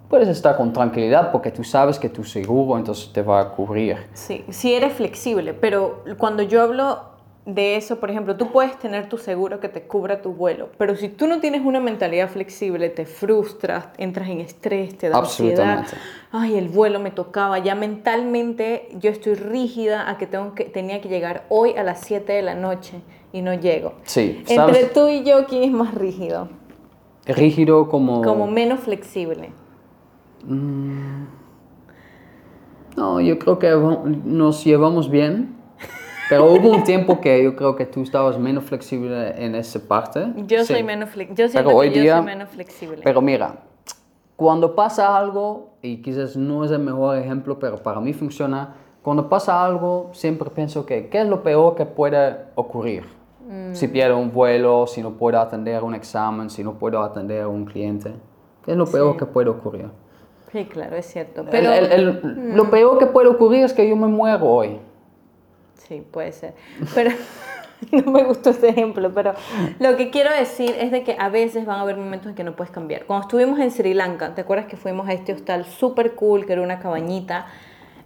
puedes 0.10 0.28
estar 0.28 0.56
con 0.56 0.72
tranquilidad 0.72 1.32
porque 1.32 1.50
tú 1.52 1.64
sabes 1.64 1.98
que 1.98 2.10
tu 2.10 2.24
seguro 2.24 2.78
entonces 2.78 3.12
te 3.12 3.22
va 3.24 3.40
a 3.42 3.50
cubrir. 3.50 3.98
Sí, 4.14 4.46
sí 4.50 4.74
eres 4.74 4.94
flexible, 4.94 5.54
pero 5.56 6.04
cuando 6.20 6.44
yo 6.44 6.62
hablo 6.62 7.00
de 7.46 7.76
eso, 7.76 8.00
por 8.00 8.10
ejemplo, 8.10 8.36
tú 8.38 8.52
puedes 8.52 8.78
tener 8.80 9.08
tu 9.08 9.20
seguro 9.20 9.60
que 9.60 9.70
te 9.70 9.84
cubra 9.84 10.24
tu 10.24 10.34
vuelo, 10.34 10.70
pero 10.80 10.96
si 10.96 11.10
tú 11.10 11.28
no 11.28 11.40
tienes 11.40 11.64
una 11.64 11.80
mentalidad 11.80 12.28
flexible, 12.28 12.90
te 12.90 13.06
frustras, 13.06 13.90
entras 13.98 14.30
en 14.30 14.40
estrés, 14.40 14.98
te 14.98 15.10
da 15.10 15.20
ansiedad. 15.20 15.86
Ay, 16.32 16.58
el 16.58 16.70
vuelo 16.70 17.00
me 17.00 17.12
tocaba. 17.12 17.60
Ya 17.60 17.76
mentalmente 17.76 18.90
yo 19.00 19.12
estoy 19.12 19.36
rígida 19.36 20.10
a 20.10 20.18
que, 20.18 20.26
tengo 20.26 20.56
que 20.56 20.64
tenía 20.66 21.02
que 21.02 21.10
llegar 21.10 21.46
hoy 21.50 21.74
a 21.74 21.84
las 21.84 22.02
7 22.02 22.34
de 22.34 22.42
la 22.42 22.56
noche 22.56 23.02
y 23.32 23.42
no 23.42 23.54
llego. 23.54 23.94
Sí, 24.04 24.38
Entre 24.40 24.56
¿sabes? 24.56 24.94
tú 24.94 25.08
y 25.08 25.24
yo, 25.24 25.46
¿quién 25.46 25.64
es 25.64 25.72
más 25.72 25.94
rígido? 25.94 26.50
Rígido 27.28 27.90
como... 27.90 28.24
Como 28.24 28.48
menos 28.48 28.80
flexible. 28.80 29.52
No, 32.98 33.22
yo 33.22 33.38
creo 33.38 33.60
que 33.60 33.70
nos 34.24 34.64
llevamos 34.64 35.12
bien, 35.12 35.56
pero 36.30 36.46
hubo 36.46 36.70
un 36.72 36.84
tiempo 36.84 37.20
que 37.22 37.44
yo 37.44 37.56
creo 37.56 37.76
que 37.76 37.86
tú 37.86 38.02
estabas 38.02 38.38
menos 38.40 38.64
flexible 38.64 39.34
en 39.44 39.56
esa 39.56 39.80
parte. 39.80 40.28
Yo 40.48 40.60
Sí. 40.66 40.74
soy 40.74 40.84
menos 40.84 41.10
flexible. 41.10 41.48
Yo 41.48 41.54
Pero 41.54 41.70
hoy 41.76 41.92
yo 41.92 42.02
día- 42.02 42.18
soy 42.18 42.26
menos 42.26 42.50
flexible. 42.50 43.02
Pero 43.04 43.22
mira, 43.22 43.56
cuando 44.36 44.76
pasa 44.76 45.16
algo, 45.16 45.70
y 45.82 46.02
quizás 46.02 46.36
no 46.36 46.64
es 46.66 46.72
el 46.72 46.80
mejor 46.80 47.18
ejemplo, 47.18 47.60
pero 47.60 47.78
para 47.78 48.00
mí 48.00 48.14
funciona, 48.14 48.76
cuando 49.02 49.30
pasa 49.30 49.64
algo, 49.64 50.10
siempre 50.14 50.50
pienso 50.50 50.86
que 50.86 51.08
qué 51.10 51.22
es 51.22 51.28
lo 51.28 51.44
peor 51.44 51.76
que 51.76 51.86
puede 51.86 52.36
ocurrir. 52.56 53.04
Mm. 53.48 53.76
Si 53.76 53.88
pierdo 53.88 54.18
un 54.18 54.32
vuelo, 54.34 54.88
si 54.88 55.04
no 55.04 55.12
puedo 55.12 55.40
atender 55.40 55.84
un 55.84 55.94
examen, 55.94 56.50
si 56.50 56.64
no 56.64 56.74
puedo 56.74 57.00
atender 57.04 57.44
a 57.44 57.48
un 57.48 57.66
cliente. 57.66 58.14
¿Qué 58.66 58.72
es 58.72 58.78
lo 58.78 58.88
peor 58.88 59.16
que 59.16 59.28
puede 59.28 59.50
ocurrir? 59.52 59.90
Sí, 60.52 60.66
claro, 60.66 60.96
es 60.96 61.06
cierto. 61.06 61.42
El- 61.42 61.48
Pero, 61.50 61.72
el- 61.72 61.92
el- 61.92 62.56
Lo 62.56 62.72
peor 62.72 62.98
que 62.98 63.06
puede 63.06 63.28
ocurrir 63.28 63.64
es 63.64 63.74
que 63.74 63.88
yo 63.88 63.96
me 63.96 64.08
muero 64.08 64.46
hoy. 64.48 64.80
Sí, 65.88 66.04
puede 66.12 66.32
ser. 66.32 66.54
Pero 66.94 67.12
no 67.92 68.12
me 68.12 68.24
gustó 68.24 68.50
ese 68.52 68.70
ejemplo, 68.70 69.12
pero 69.14 69.34
lo 69.80 69.96
que 69.98 70.10
quiero 70.10 70.32
decir 70.34 70.76
es 70.80 70.92
de 70.92 71.04
que 71.04 71.16
a 71.20 71.30
veces 71.30 71.66
van 71.66 71.78
a 71.80 71.82
haber 71.82 71.98
momentos 71.98 72.30
en 72.30 72.36
que 72.36 72.44
no 72.44 72.56
puedes 72.56 72.72
cambiar. 72.72 73.06
Cuando 73.06 73.28
estuvimos 73.28 73.60
en 73.60 73.70
Sri 73.72 73.94
Lanka, 73.94 74.34
¿te 74.34 74.42
acuerdas 74.42 74.66
que 74.68 74.78
fuimos 74.78 75.08
a 75.08 75.14
este 75.14 75.34
hostal 75.34 75.66
súper 75.66 76.16
cool, 76.16 76.46
que 76.46 76.54
era 76.54 76.62
una 76.62 76.80
cabañita? 76.80 77.48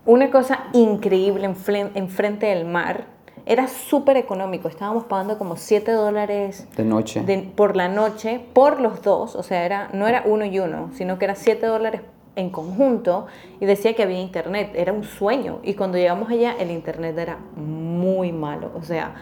Una 0.06 0.32
cosa 0.32 0.65
increíble 0.74 1.48
enfren- 1.48 1.92
enfrente 1.96 2.48
del 2.48 2.65
mar. 2.65 3.06
Era 3.46 3.68
súper 3.68 4.18
económico, 4.18 4.68
estábamos 4.68 5.06
pagando 5.06 5.38
como 5.38 5.56
7 5.56 5.92
dólares 5.92 6.68
De 6.76 6.84
noche. 6.84 7.22
de- 7.22 7.39
por 7.39 7.76
la 7.76 7.88
noche, 7.88 8.42
por 8.54 8.80
los 8.80 9.02
dos, 9.02 9.36
o 9.36 9.42
sea, 9.44 9.65
era, 9.65 9.89
no 9.94 10.08
era 10.08 10.24
uno 10.26 10.46
y 10.46 10.60
uno, 10.60 10.92
sino 10.94 11.18
que 11.18 11.26
era 11.26 11.36
7 11.36 11.65
dólares 11.65 12.02
en 12.39 12.49
conjunto 12.49 13.28
y 13.60 13.65
decía 13.65 13.93
que 13.93 14.04
había 14.04 14.19
internet, 14.19 14.71
era 14.75 14.93
un 14.93 15.04
sueño. 15.04 15.60
Y 15.63 15.73
cuando 15.73 15.97
llegamos 15.97 16.30
allá, 16.30 16.56
el 16.60 16.71
internet 16.71 17.17
era 17.17 17.38
muy 17.56 18.32
malo, 18.32 18.71
o 18.75 18.84
sea, 18.84 19.15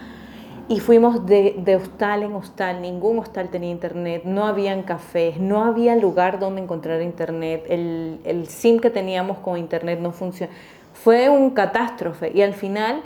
y 0.70 0.80
fuimos 0.80 1.24
de, 1.24 1.80
hostal 1.80 2.24
en 2.24 2.34
hostal, 2.34 2.82
ningún 2.82 3.18
hostal 3.18 3.48
tenía 3.48 3.70
internet, 3.70 4.22
no 4.24 4.46
habían 4.46 4.82
cafés, 4.82 5.38
no 5.38 5.64
había 5.64 5.96
lugar 5.96 6.38
donde 6.38 6.60
encontrar 6.60 7.00
internet, 7.00 7.64
el, 7.70 8.20
el 8.24 8.48
SIM 8.48 8.78
que 8.78 8.90
teníamos 8.90 9.38
con 9.38 9.56
internet 9.56 9.98
no 9.98 10.12
funcionaba. 10.12 10.58
Fue 10.92 11.30
un 11.30 11.50
catástrofe 11.50 12.32
y 12.34 12.42
al 12.42 12.52
final 12.52 13.00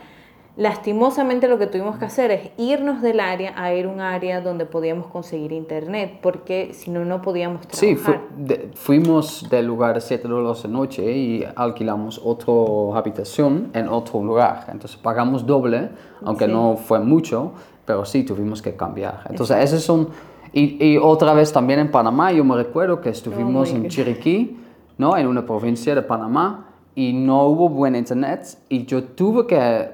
lastimosamente 0.56 1.48
lo 1.48 1.58
que 1.58 1.66
tuvimos 1.66 1.96
que 1.98 2.04
hacer 2.04 2.30
es 2.30 2.50
irnos 2.58 3.00
del 3.00 3.20
área 3.20 3.54
a 3.56 3.72
ir 3.74 3.86
a 3.86 3.88
un 3.88 4.00
área 4.00 4.40
donde 4.40 4.66
podíamos 4.66 5.06
conseguir 5.06 5.52
internet, 5.52 6.18
porque 6.22 6.72
si 6.74 6.90
no, 6.90 7.04
no 7.04 7.22
podíamos 7.22 7.62
Sí, 7.70 7.94
trabajar. 7.94 8.26
fu- 8.36 8.44
de- 8.44 8.70
fuimos 8.74 9.48
del 9.48 9.66
lugar 9.66 9.96
a 9.96 10.00
7 10.00 10.28
dólares 10.28 10.62
de 10.62 10.68
noche 10.68 11.10
y 11.12 11.44
alquilamos 11.56 12.20
otra 12.22 12.98
habitación 12.98 13.70
en 13.72 13.88
otro 13.88 14.22
lugar. 14.22 14.66
Entonces 14.70 14.98
pagamos 14.98 15.46
doble, 15.46 15.88
aunque 16.24 16.44
Sí. 16.46 16.52
no 16.52 16.76
fue 16.76 17.00
mucho, 17.00 17.52
pero 17.86 18.04
sí 18.04 18.22
tuvimos 18.22 18.60
que 18.60 18.76
cambiar. 18.76 19.20
Entonces, 19.30 19.56
esos 19.58 19.82
son. 19.82 20.08
Y, 20.52 20.84
y 20.84 20.98
otra 20.98 21.32
vez 21.32 21.50
también 21.50 21.80
en 21.80 21.90
Panamá, 21.90 22.30
yo 22.30 22.44
me 22.44 22.54
recuerdo 22.56 23.00
que 23.00 23.08
estuvimos 23.08 23.72
my 23.72 23.76
en. 23.80 23.88
Chiriquí, 23.88 24.58
¿no? 24.98 25.16
en 25.16 25.26
una 25.26 25.46
provincia 25.46 25.94
de 25.94 26.02
Panamá, 26.02 26.68
y 26.94 27.14
no 27.14 27.46
hubo 27.46 27.70
buen 27.70 27.96
internet, 27.96 28.46
y 28.68 28.84
yo 28.84 29.02
tuve 29.02 29.46
que 29.46 29.92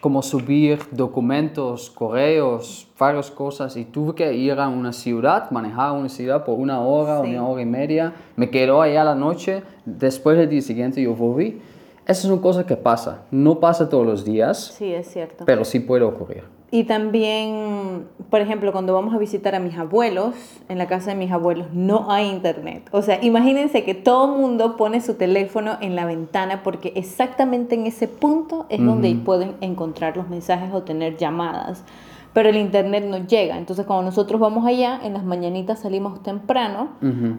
como 0.00 0.22
subir 0.22 0.80
documentos, 0.90 1.90
correos, 1.90 2.86
varias 2.98 3.30
cosas 3.30 3.76
y 3.76 3.84
tuve 3.84 4.14
que 4.14 4.32
ir 4.34 4.52
a 4.60 4.68
una 4.68 4.92
ciudad, 4.92 5.50
manejar 5.50 5.92
una 5.92 6.08
ciudad 6.08 6.44
por 6.44 6.58
una 6.58 6.80
hora, 6.80 7.22
Sí. 7.22 7.30
una 7.30 7.46
hora 7.48 7.62
y 7.62 7.66
media. 7.66 8.12
Me 8.36 8.50
quedo 8.50 8.80
allá 8.82 9.02
la 9.04 9.14
noche, 9.14 9.62
después 9.84 10.36
del 10.36 10.48
día 10.48 10.62
siguiente 10.62 11.02
yo 11.02 11.14
volví. 11.14 11.60
Esas 12.06 12.24
son 12.24 12.38
cosas 12.38 12.64
que 12.64 12.76
pasa. 12.76 13.22
No 13.30 13.60
pasa 13.60 13.88
todos 13.88 14.06
los 14.06 14.24
días, 14.24 14.74
Sí, 14.76 14.92
es 14.92 15.08
cierto. 15.10 15.44
pero 15.46 15.64
sí 15.64 15.80
puede 15.80 16.04
ocurrir. 16.04 16.44
Y 16.70 16.84
también, 16.84 18.06
por 18.28 18.42
ejemplo, 18.42 18.72
cuando 18.72 18.92
vamos 18.92 19.14
a 19.14 19.18
visitar 19.18 19.54
a 19.54 19.58
mis 19.58 19.78
abuelos, 19.78 20.34
en 20.68 20.76
la 20.76 20.86
casa 20.86 21.10
de 21.10 21.16
mis 21.16 21.32
abuelos 21.32 21.68
no 21.72 22.10
hay 22.10 22.28
internet. 22.28 22.86
O 22.92 23.00
sea, 23.00 23.24
imagínense 23.24 23.84
que 23.84 23.94
todo 23.94 24.28
mundo 24.36 24.76
pone 24.76 25.00
su 25.00 25.14
teléfono 25.14 25.78
en 25.80 25.96
la 25.96 26.04
ventana 26.04 26.62
porque 26.62 26.92
exactamente 26.94 27.74
en 27.74 27.86
ese 27.86 28.06
punto 28.06 28.66
es 28.68 28.84
donde 28.84 29.14
pueden 29.14 29.54
encontrar 29.62 30.16
los 30.16 30.28
mensajes 30.28 30.70
o 30.74 30.82
tener 30.82 31.16
llamadas. 31.16 31.84
Pero 32.32 32.50
el 32.50 32.56
internet 32.56 33.04
no 33.06 33.26
llega. 33.26 33.56
Entonces, 33.56 33.86
cuando 33.86 34.04
nosotros 34.04 34.40
vamos 34.40 34.66
allá, 34.66 35.00
en 35.02 35.14
las 35.14 35.24
mañanitas 35.24 35.80
salimos 35.80 36.22
temprano 36.22 36.90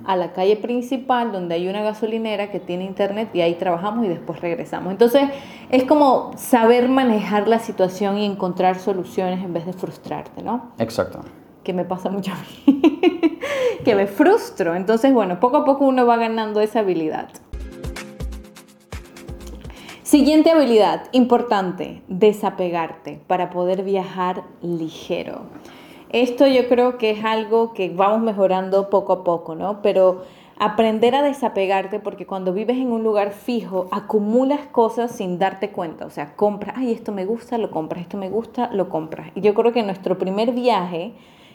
a 0.06 0.15
la 0.15 0.34
calle 0.34 0.56
principal 0.58 1.32
donde 1.32 1.56
hay 1.56 1.67
una 1.67 1.82
gasolinera 1.82 2.52
que 2.52 2.60
tiene 2.60 2.86
internet 2.86 3.30
y 3.34 3.41
ahí 3.41 3.56
trabajamos 3.56 4.06
y 4.06 4.10
después 4.10 4.41
regresamos. 4.41 4.91
Entonces, 4.91 5.30
es 5.69 5.84
como 5.84 6.32
saber 6.36 6.89
manejar 6.89 7.47
la 7.47 7.60
situación 7.60 8.17
y 8.17 8.25
encontrar 8.25 8.80
soluciones 8.80 9.43
en 9.43 9.54
vez 9.54 9.65
de 9.65 9.73
frustrarte, 9.73 10.41
¿no? 10.41 10.71
Exacto. 10.80 11.19
Que 11.63 11.73
me 11.73 11.86
pasa 11.86 12.10
mucho 12.10 12.32
a 12.32 12.36
mí. 12.36 12.82
que 13.86 13.95
me 13.95 14.08
frustro. 14.08 14.75
Entonces, 14.75 15.13
bueno, 15.13 15.39
poco 15.39 15.58
a 15.58 15.65
poco 15.65 15.86
uno 15.86 16.06
va 16.06 16.17
ganando 16.17 16.62
esa 16.62 16.80
habilidad. 16.80 17.30
Siguiente 20.10 20.50
habilidad 20.50 21.04
importante, 21.12 22.02
desapegarte 22.08 23.22
para 23.28 23.52
poder 23.52 23.84
viajar 23.84 24.41
ligero. 24.63 25.41
Esto 26.10 26.48
yo 26.48 26.67
creo 26.67 26.98
que 26.98 27.12
es 27.12 27.24
algo 27.24 27.74
que 27.74 27.91
vamos 27.91 28.22
mejorando 28.22 28.89
poco 28.89 29.13
a 29.13 29.24
poco, 29.24 29.54
¿no? 29.54 29.84
Pero 29.84 30.24
aprender 30.58 31.13
a 31.13 31.22
desapegarte 31.22 32.00
porque 32.00 32.26
cuando 32.26 32.54
vives 32.54 32.78
en 32.78 32.91
un 32.91 33.04
lugar 33.04 33.34
fijo 33.34 33.88
acumulas 33.91 34.62
cosas 34.72 35.12
sin 35.12 35.38
darte 35.38 35.69
cuenta, 35.69 36.08
o 36.08 36.10
sea, 36.10 36.36
compras, 36.36 36.74
ay, 36.76 36.91
esto 36.91 37.12
me 37.12 37.26
gusta, 37.26 37.60
lo 37.60 37.69
compras, 37.69 38.02
esto 38.02 38.17
me 38.17 38.32
gusta, 38.32 38.72
lo 38.74 38.89
compras. 38.89 39.28
Y 39.36 39.41
yo 39.41 39.54
creo 39.54 39.74
que 39.74 39.84
nuestro 39.84 40.17
primer 40.17 40.54
viaje, 40.54 41.13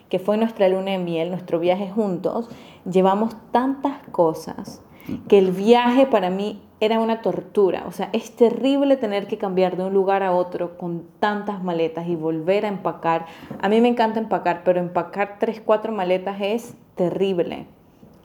que 0.08 0.20
fue 0.20 0.36
nuestra 0.36 0.68
luna 0.68 0.92
de 0.92 0.98
miel, 0.98 1.30
nuestro 1.30 1.58
viaje 1.58 1.90
juntos, 1.90 2.48
llevamos 2.88 3.34
tantas 3.50 3.98
cosas 4.12 4.80
que 5.26 5.38
el 5.38 5.50
viaje 5.50 6.06
para 6.06 6.30
mí 6.30 6.60
era 6.84 7.00
una 7.00 7.22
tortura. 7.22 7.84
O 7.86 7.92
sea, 7.92 8.10
es 8.12 8.34
terrible 8.36 8.96
tener 8.96 9.26
que 9.26 9.38
cambiar 9.38 9.76
de 9.76 9.84
un 9.84 9.94
lugar 9.94 10.22
a 10.22 10.32
otro 10.32 10.76
con 10.76 11.04
tantas 11.20 11.62
maletas 11.62 12.06
y 12.06 12.16
volver 12.16 12.64
a 12.64 12.68
empacar. 12.68 13.26
A 13.60 13.68
mí 13.68 13.80
me 13.80 13.88
encanta 13.88 14.20
empacar, 14.20 14.62
pero 14.64 14.80
empacar 14.80 15.36
tres, 15.38 15.60
cuatro 15.64 15.92
maletas 15.92 16.36
es 16.40 16.74
terrible. 16.94 17.66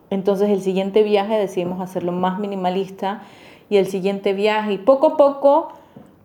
Entonces 0.10 0.50
el 0.50 0.62
siguiente 0.62 1.04
viaje 1.04 1.38
decidimos 1.38 1.82
hacerlo 1.82 2.12
más 2.12 2.40
minimalista 2.40 3.22
y 3.70 3.78
el 3.78 3.86
siguiente 3.86 4.34
viaje 4.34 4.74
y 4.74 4.78
poco 4.78 5.08
a 5.08 5.18
poco 5.18 5.70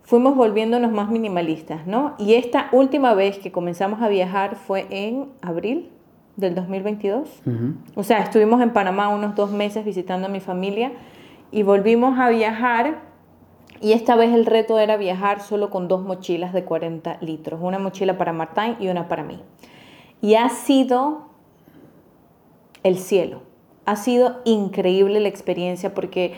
fuimos 0.03 0.37
volviéndonos 0.37 0.92
más 0.92 1.11
minimalistas, 1.11 1.87
¿no? 1.87 2.14
Y 2.18 2.35
esta 2.35 2.68
última 2.73 3.14
vez 3.14 3.38
que 3.38 3.53
comenzamos 3.53 4.03
a 4.03 4.09
viajar 4.09 4.57
fue 4.57 4.87
en 4.90 5.27
abril 5.42 5.90
del 6.37 6.55
2022. 6.55 7.42
O 7.94 8.03
sea, 8.03 8.20
estuvimos 8.20 8.61
en 8.61 8.70
Panamá 8.70 9.09
unos 9.09 9.35
dos 9.35 9.51
meses 9.51 9.85
visitando 9.85 10.27
a 10.27 10.31
mi 10.31 10.40
familia 10.40 10.92
y 11.55 11.62
volvimos 11.62 12.19
a 12.19 12.31
viajar 12.31 13.01
y 13.81 13.93
esta 13.93 14.17
vez 14.17 14.35
el 14.35 14.45
reto 14.45 14.81
era 14.81 14.97
viajar 14.97 15.40
solo 15.40 15.71
con 15.71 15.87
dos 15.87 16.03
mochilas 16.03 16.53
de 16.53 16.64
40 16.64 17.19
litros, 17.21 17.61
una 17.62 17.79
mochila 17.79 18.19
para 18.19 18.33
Martín 18.33 18.75
y 18.81 18.88
una 18.88 19.07
para 19.07 19.23
mí. 19.23 19.40
Y 20.21 20.35
ha 20.35 20.49
sido 20.49 21.29
el 22.83 22.99
cielo, 22.99 23.43
ha 23.85 23.95
sido 23.95 24.40
increíble 24.45 25.21
la 25.21 25.29
experiencia 25.29 25.95
porque 25.95 26.35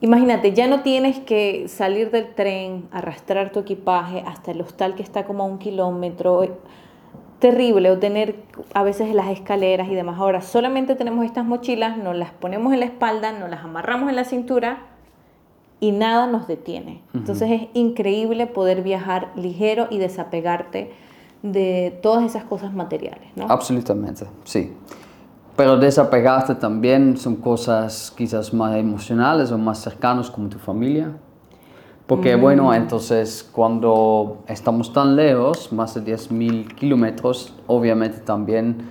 imagínate, 0.00 0.52
ya 0.52 0.68
no 0.68 0.82
tienes 0.82 1.18
que 1.18 1.66
salir 1.66 2.12
del 2.12 2.32
tren, 2.36 2.88
arrastrar 2.92 3.50
tu 3.50 3.58
equipaje 3.58 4.22
hasta 4.24 4.52
el 4.52 4.60
hostal 4.60 4.94
que 4.94 5.02
está 5.02 5.24
como 5.24 5.42
a 5.42 5.46
un 5.46 5.58
kilómetro 5.58 6.44
terrible 7.44 7.90
o 7.90 7.98
tener 7.98 8.36
a 8.72 8.82
veces 8.82 9.14
las 9.14 9.28
escaleras 9.28 9.88
y 9.88 9.94
demás. 9.94 10.18
Ahora 10.18 10.40
solamente 10.40 10.94
tenemos 10.94 11.26
estas 11.26 11.44
mochilas, 11.44 11.98
nos 11.98 12.16
las 12.16 12.30
ponemos 12.30 12.72
en 12.72 12.80
la 12.80 12.86
espalda, 12.86 13.32
nos 13.32 13.50
las 13.50 13.62
amarramos 13.62 14.08
en 14.08 14.16
la 14.16 14.24
cintura 14.24 14.78
y 15.78 15.92
nada 15.92 16.26
nos 16.26 16.46
detiene. 16.46 17.02
Entonces 17.12 17.50
es 17.50 17.62
increíble 17.74 18.46
poder 18.46 18.80
viajar 18.80 19.30
ligero 19.36 19.88
y 19.90 19.98
desapegarte 19.98 20.92
de 21.42 21.98
todas 22.02 22.24
esas 22.24 22.44
cosas 22.44 22.72
materiales. 22.72 23.28
¿no? 23.36 23.44
Absolutamente, 23.50 24.24
sí. 24.44 24.72
Pero 25.54 25.76
desapegarte 25.76 26.54
también 26.54 27.18
son 27.18 27.36
cosas 27.36 28.10
quizás 28.16 28.54
más 28.54 28.74
emocionales 28.74 29.52
o 29.52 29.58
más 29.58 29.80
cercanas 29.80 30.30
como 30.30 30.48
tu 30.48 30.58
familia. 30.58 31.12
Porque 32.06 32.36
bueno, 32.36 32.70
mm. 32.70 32.74
entonces 32.74 33.48
cuando 33.50 34.42
estamos 34.46 34.92
tan 34.92 35.16
lejos, 35.16 35.72
más 35.72 35.94
de 35.94 36.04
10.000 36.04 36.74
kilómetros, 36.74 37.54
obviamente 37.66 38.18
también 38.18 38.88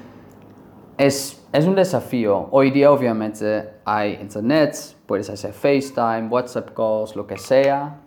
es, 0.97 1.45
es 1.51 1.65
un 1.65 1.75
desafío. 1.75 2.47
Hoy 2.49 2.71
día 2.71 2.91
obviamente 2.91 3.69
hay 3.85 4.17
internet, 4.19 4.75
puedes 5.05 5.29
hacer 5.29 5.53
FaceTime, 5.53 6.27
WhatsApp 6.29 6.71
calls, 6.75 7.15
lo 7.15 7.27
que 7.27 7.37
sea, 7.37 7.99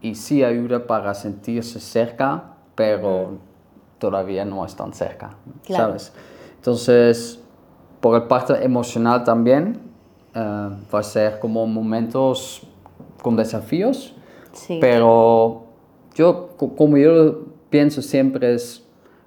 y 0.00 0.16
sí 0.16 0.42
ayuda 0.42 0.84
para 0.84 1.14
sentirse 1.14 1.78
cerca, 1.78 2.56
pero 2.74 3.38
todavía 3.98 4.44
no 4.44 4.64
es 4.64 4.74
tan 4.74 4.92
cerca, 4.92 5.30
¿sabes? 5.68 6.12
Entonces, 6.56 7.40
por 8.00 8.16
el 8.16 8.26
parte 8.26 8.64
emocional 8.64 9.22
también, 9.22 9.80
eh, 10.34 10.40
va 10.92 10.98
a 10.98 11.02
ser 11.02 11.38
como 11.38 11.66
momentos 11.66 12.66
con 13.22 13.36
desafíos, 13.36 14.14
pero 14.80 15.64
yo, 16.14 16.50
como 16.56 16.96
yo 16.96 17.40
pienso 17.70 18.02
siempre 18.02 18.54
es, 18.54 18.86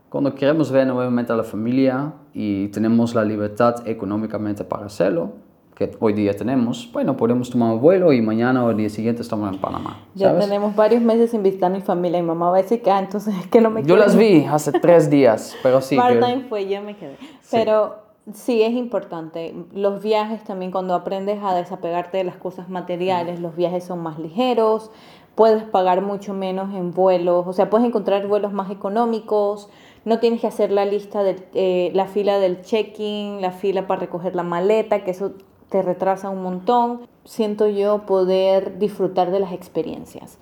cuando 0.10 0.36
queremos 0.36 0.72
ver 0.72 0.86
nuevamente 0.88 1.34
a 1.34 1.36
la 1.36 1.44
familia 1.44 2.14
y 2.34 2.68
tenemos 2.68 3.16
la 3.16 3.24
libertad 3.24 3.88
económicamente 3.88 4.64
para 4.64 4.86
hacerlo, 4.86 5.32
que 5.76 5.90
hoy 6.00 6.14
día 6.14 6.36
tenemos, 6.36 6.90
bueno, 6.94 7.18
podemos 7.18 7.50
tomar 7.50 7.74
un 7.74 7.82
vuelo 7.82 8.14
y 8.14 8.22
mañana 8.22 8.64
o 8.64 8.70
el 8.70 8.78
día 8.78 8.90
siguiente 8.90 9.24
estamos 9.24 9.52
en 9.52 9.60
Panamá. 9.60 10.06
Ya 10.14 10.38
tenemos 10.38 10.76
varios 10.76 11.02
meses 11.02 11.32
sin 11.32 11.42
visitar 11.42 11.72
a 11.72 11.76
mi 11.76 11.82
familia 11.82 12.20
y 12.20 12.22
mamá 12.22 12.52
va 12.52 12.58
a 12.58 12.62
decir 12.62 12.82
que, 12.82 12.92
ah, 12.92 13.00
entonces 13.00 13.34
es 13.40 13.48
que 13.48 13.60
no 13.60 13.72
me 13.72 13.84
Yo 13.84 13.98
las 13.98 14.16
vi 14.16 14.46
hace 14.46 14.72
tres 14.72 15.10
días, 15.10 15.56
pero 15.64 15.82
sí. 15.82 15.96
Part-time 15.98 16.46
fue, 16.48 16.68
yo 16.68 16.82
me 16.84 16.96
quedé. 16.96 17.18
Pero 17.50 18.03
sí, 18.32 18.62
es 18.62 18.74
importante. 18.74 19.54
Los 19.74 20.02
viajes 20.02 20.44
también, 20.44 20.72
cuando 20.72 20.96
aprendes 20.96 21.40
a 21.44 21.54
desapegarte 21.54 22.18
de 22.18 22.24
las 22.24 22.38
cosas 22.38 22.70
materiales, 22.70 23.40
los 23.40 23.56
viajes 23.56 23.84
son 23.84 24.00
más 24.00 24.20
ligeros, 24.20 24.92
puedes 25.36 25.64
pagar 25.64 26.02
mucho 26.02 26.34
menos 26.34 26.74
en 26.74 26.92
vuelos, 26.92 27.46
o 27.48 27.54
sea, 27.54 27.70
puedes 27.70 27.88
encontrar 27.88 28.28
vuelos 28.28 28.54
más 28.54 28.72
económicos, 28.72 29.70
no 30.06 30.20
tienes 30.20 30.42
que 30.42 30.48
hacer 30.48 30.72
la 30.72 30.86
lista 30.86 31.24
eh, 31.26 31.92
la 31.94 32.08
fila 32.08 32.40
del 32.40 32.62
check-in, 32.62 33.42
la 33.42 33.52
fila 33.52 33.88
para 33.88 34.02
recoger 34.02 34.36
la 34.36 34.44
maleta, 34.44 35.04
que 35.04 35.12
eso 35.12 35.34
te 35.70 35.82
retrasa 35.82 36.30
un 36.30 36.44
montón. 36.44 37.08
Siento 37.24 37.68
yo 37.68 38.06
poder 38.06 38.78
disfrutar 38.80 39.32
de 39.32 39.40
las 39.40 39.54
experiencias. 39.54 40.38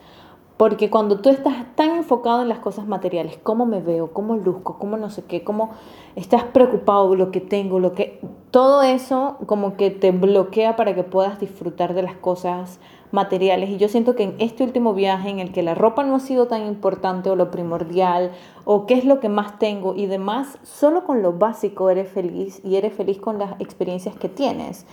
Porque 0.61 0.91
cuando 0.91 1.21
tú 1.21 1.29
estás 1.29 1.55
tan 1.73 1.89
enfocado 1.95 2.43
en 2.43 2.47
las 2.47 2.59
cosas 2.59 2.85
materiales, 2.85 3.35
cómo 3.41 3.65
me 3.65 3.81
veo, 3.81 4.13
cómo 4.13 4.35
luzco, 4.35 4.77
cómo 4.77 4.95
no 4.95 5.09
sé 5.09 5.23
qué, 5.23 5.43
cómo 5.43 5.71
estás 6.15 6.43
preocupado, 6.43 7.15
lo 7.15 7.31
que 7.31 7.41
tengo, 7.41 7.79
lo 7.79 7.93
que... 7.93 8.19
Todo 8.51 8.83
eso 8.83 9.37
como 9.47 9.75
que 9.75 9.89
te 9.89 10.11
bloquea 10.11 10.75
para 10.75 10.93
que 10.93 11.01
puedas 11.01 11.39
disfrutar 11.39 11.95
de 11.95 12.03
las 12.03 12.13
cosas 12.13 12.79
materiales. 13.11 13.71
Y 13.71 13.77
yo 13.77 13.89
siento 13.89 14.15
que 14.15 14.21
en 14.21 14.35
este 14.37 14.63
último 14.63 14.93
viaje 14.93 15.29
en 15.29 15.39
el 15.39 15.51
que 15.51 15.63
la 15.63 15.73
ropa 15.73 16.03
no 16.03 16.17
ha 16.17 16.19
sido 16.19 16.45
tan 16.45 16.67
importante 16.67 17.31
o 17.31 17.35
lo 17.35 17.49
primordial 17.49 18.29
o 18.63 18.85
qué 18.85 18.93
es 18.93 19.03
lo 19.03 19.19
que 19.19 19.29
más 19.29 19.57
tengo 19.57 19.95
y 19.95 20.05
demás, 20.05 20.59
solo 20.61 21.05
con 21.05 21.23
lo 21.23 21.33
básico 21.33 21.89
eres 21.89 22.07
feliz 22.07 22.61
y 22.63 22.75
eres 22.75 22.93
feliz 22.93 23.17
con 23.17 23.39
las 23.39 23.59
experiencias 23.59 24.15
que 24.15 24.29
tienes. 24.29 24.85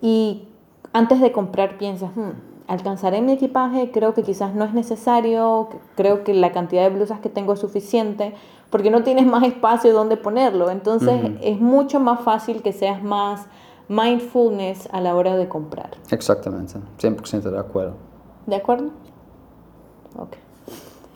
Y 0.00 0.44
antes 0.94 1.20
de 1.20 1.30
comprar 1.30 1.76
piensas, 1.76 2.16
hmm, 2.16 2.49
¿alcanzaré 2.70 3.20
mi 3.20 3.32
equipaje? 3.32 3.90
Creo 3.90 4.14
que 4.14 4.22
quizás 4.22 4.54
no 4.54 4.64
es 4.64 4.72
necesario, 4.72 5.68
creo 5.96 6.22
que 6.22 6.32
la 6.34 6.52
cantidad 6.52 6.84
de 6.84 6.90
blusas 6.90 7.18
que 7.18 7.28
tengo 7.28 7.52
es 7.54 7.58
suficiente 7.58 8.32
porque 8.70 8.92
no 8.92 9.02
tienes 9.02 9.26
más 9.26 9.42
espacio 9.42 9.92
donde 9.92 10.16
ponerlo. 10.16 10.70
Entonces 10.70 11.32
es 11.42 11.60
mucho 11.60 11.98
más 11.98 12.20
fácil 12.20 12.62
que 12.62 12.72
seas 12.72 13.02
más 13.02 13.46
mindfulness 13.88 14.88
a 14.92 15.00
la 15.00 15.16
hora 15.16 15.36
de 15.36 15.48
comprar. 15.48 15.90
Exactamente, 16.10 16.74
100% 17.00 17.50
de 17.50 17.58
acuerdo. 17.58 17.94
¿De 18.46 18.54
acuerdo? 18.54 18.90
Ok. 20.16 20.36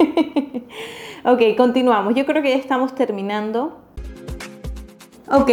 ok, 1.24 1.56
continuamos. 1.56 2.16
Yo 2.16 2.26
creo 2.26 2.42
que 2.42 2.50
ya 2.50 2.56
estamos 2.56 2.96
terminando. 2.96 3.76
Ok, 5.30 5.50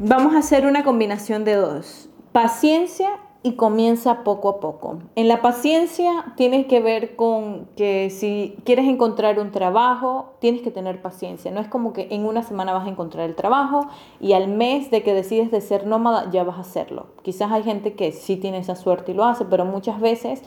vamos 0.00 0.34
a 0.34 0.38
hacer 0.38 0.66
una 0.66 0.84
combinación 0.84 1.44
de 1.44 1.54
dos. 1.54 2.10
Paciencia 2.32 3.08
y 3.42 3.52
comienza 3.52 4.22
poco 4.22 4.50
a 4.50 4.60
poco. 4.60 4.98
En 5.16 5.26
la 5.26 5.40
paciencia 5.40 6.34
tienes 6.36 6.66
que 6.66 6.80
ver 6.80 7.16
con 7.16 7.68
que 7.74 8.10
si 8.10 8.56
quieres 8.64 8.86
encontrar 8.86 9.38
un 9.38 9.50
trabajo, 9.50 10.34
tienes 10.40 10.60
que 10.60 10.70
tener 10.70 11.00
paciencia. 11.00 11.50
No 11.50 11.60
es 11.60 11.68
como 11.68 11.94
que 11.94 12.08
en 12.10 12.26
una 12.26 12.42
semana 12.42 12.74
vas 12.74 12.86
a 12.86 12.90
encontrar 12.90 13.28
el 13.28 13.34
trabajo 13.34 13.86
y 14.20 14.34
al 14.34 14.48
mes 14.48 14.90
de 14.90 15.02
que 15.02 15.14
decides 15.14 15.50
de 15.50 15.62
ser 15.62 15.86
nómada 15.86 16.30
ya 16.30 16.44
vas 16.44 16.58
a 16.58 16.60
hacerlo. 16.60 17.06
Quizás 17.22 17.50
hay 17.50 17.62
gente 17.62 17.94
que 17.94 18.12
sí 18.12 18.36
tiene 18.36 18.58
esa 18.58 18.76
suerte 18.76 19.12
y 19.12 19.14
lo 19.14 19.24
hace, 19.24 19.46
pero 19.46 19.64
muchas 19.64 20.00
veces 20.00 20.42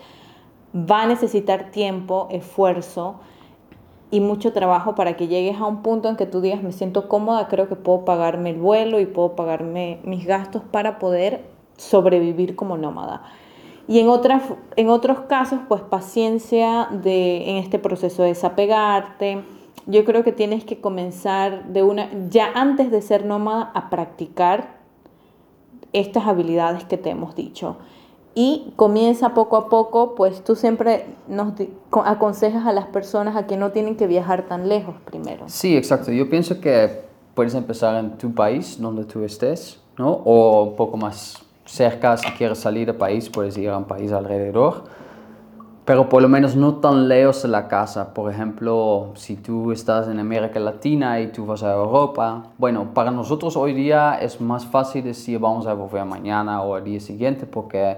va 0.75 1.01
a 1.01 1.08
necesitar 1.08 1.71
tiempo, 1.71 2.27
esfuerzo 2.29 3.15
y 4.12 4.19
mucho 4.19 4.53
trabajo 4.53 4.93
para 4.93 5.17
que 5.17 5.27
llegues 5.27 5.60
a 5.60 5.65
un 5.65 5.82
punto 5.82 6.10
en 6.10 6.15
que 6.15 6.27
tú 6.27 6.41
digas, 6.41 6.62
me 6.62 6.71
siento 6.71 7.10
cómoda, 7.10 7.47
creo 7.47 7.67
que 7.67 7.75
puedo 7.75 8.06
pagarme 8.06 8.51
el 8.51 8.60
vuelo 8.60 8.99
y 8.99 9.08
puedo 9.08 9.36
pagarme 9.36 9.99
mis 10.03 10.27
gastos 10.27 10.62
para 10.69 10.99
poder 10.99 11.53
sobrevivir 11.77 12.55
como 12.55 12.77
nómada. 12.77 13.23
Y 13.88 13.99
en, 13.99 14.07
otras, 14.07 14.43
en 14.75 14.89
otros 14.89 15.21
casos, 15.21 15.59
pues 15.67 15.81
paciencia 15.81 16.88
de, 16.91 17.49
en 17.49 17.57
este 17.57 17.79
proceso 17.79 18.23
de 18.23 18.29
desapegarte. 18.29 19.43
Yo 19.88 20.05
creo 20.05 20.23
que 20.23 20.31
tienes 20.31 20.63
que 20.63 20.79
comenzar 20.79 21.65
de 21.67 21.83
una, 21.83 22.09
ya 22.29 22.49
antes 22.55 22.91
de 22.91 23.01
ser 23.01 23.25
nómada, 23.25 23.71
a 23.73 23.89
practicar 23.89 24.77
estas 25.91 26.27
habilidades 26.27 26.86
que 26.86 26.97
te 26.97 27.09
hemos 27.09 27.36
dicho. 27.36 27.77
Y 28.36 28.73
comienza 28.77 29.33
poco 29.33 29.57
a 29.57 29.69
poco, 29.69 30.15
pues 30.15 30.43
tú 30.43 30.55
siempre 30.55 31.05
nos 31.27 31.53
aconsejas 31.91 32.65
a 32.65 32.71
las 32.71 32.88
personas 32.88 33.36
a 33.36 33.45
que 33.45 33.57
no 33.57 33.71
tienen 33.71 33.95
que 33.95 34.07
viajar 34.07 34.47
tan 34.47 34.69
lejos 34.69 34.95
primero. 35.05 35.43
Sí, 35.47 35.77
exacto. 35.77 36.12
Yo 36.12 36.29
pienso 36.29 36.59
que 36.59 37.03
puedes 37.36 37.53
empezar 37.53 37.95
en 37.97 38.17
tu 38.17 38.33
país, 38.33 38.79
donde 38.79 39.03
tú 39.03 39.23
estés, 39.23 39.79
¿no? 39.97 40.12
O 40.12 40.63
un 40.63 40.75
poco 40.75 40.97
más 40.97 41.42
cerca, 41.73 42.17
si 42.17 42.29
quieres 42.31 42.59
salir 42.59 42.86
del 42.86 42.95
país, 42.95 43.29
puedes 43.29 43.57
ir 43.57 43.69
a 43.69 43.77
un 43.77 43.86
país 43.86 44.12
alrededor. 44.12 44.83
pero 45.86 46.07
por 46.07 46.21
lo 46.21 46.29
menos 46.29 46.55
no 46.55 46.75
tan 46.75 47.09
lejos 47.09 47.43
de 47.43 47.49
la 47.49 47.67
casa. 47.67 48.13
Por 48.13 48.31
ejemplo, 48.31 49.12
si 49.15 49.36
tú 49.36 49.73
estás 49.73 50.07
en 50.07 50.17
América 50.17 50.57
Latina 50.57 51.19
y 51.19 51.27
tú 51.27 51.45
vas 51.45 51.62
a 51.62 51.73
Europa, 51.73 52.43
bueno, 52.57 52.93
para 52.93 53.12
nosotros 53.12 53.57
hoy 53.57 53.73
día 53.73 54.17
es 54.21 54.39
más 54.39 54.65
fácil 54.65 55.03
decir 55.03 55.39
vamos 55.39 55.67
a 55.67 55.73
volver 55.73 56.05
mañana 56.05 56.62
o 56.62 56.77
el 56.77 56.86
día 56.86 57.01
siguiente 57.01 57.45
porque 57.45 57.97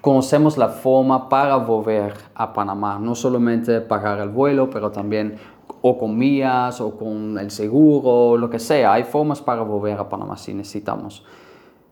conocemos 0.00 0.58
la 0.58 0.68
forma 0.68 1.28
para 1.28 1.54
volver 1.54 2.14
a 2.34 2.52
Panamá, 2.52 2.98
no 3.00 3.14
solamente 3.14 3.80
pagar 3.80 4.18
el 4.18 4.30
vuelo, 4.30 4.68
pero 4.68 4.90
también 4.90 5.36
o 5.82 5.96
con 5.96 6.18
mías 6.18 6.80
o 6.80 6.96
con 6.96 7.38
el 7.38 7.52
seguro, 7.52 8.36
lo 8.36 8.50
que 8.50 8.58
sea. 8.58 8.92
Hay 8.92 9.04
formas 9.04 9.40
para 9.40 9.62
volver 9.62 9.98
a 10.00 10.08
Panamá 10.08 10.36
si 10.36 10.52
necesitamos. 10.52 11.22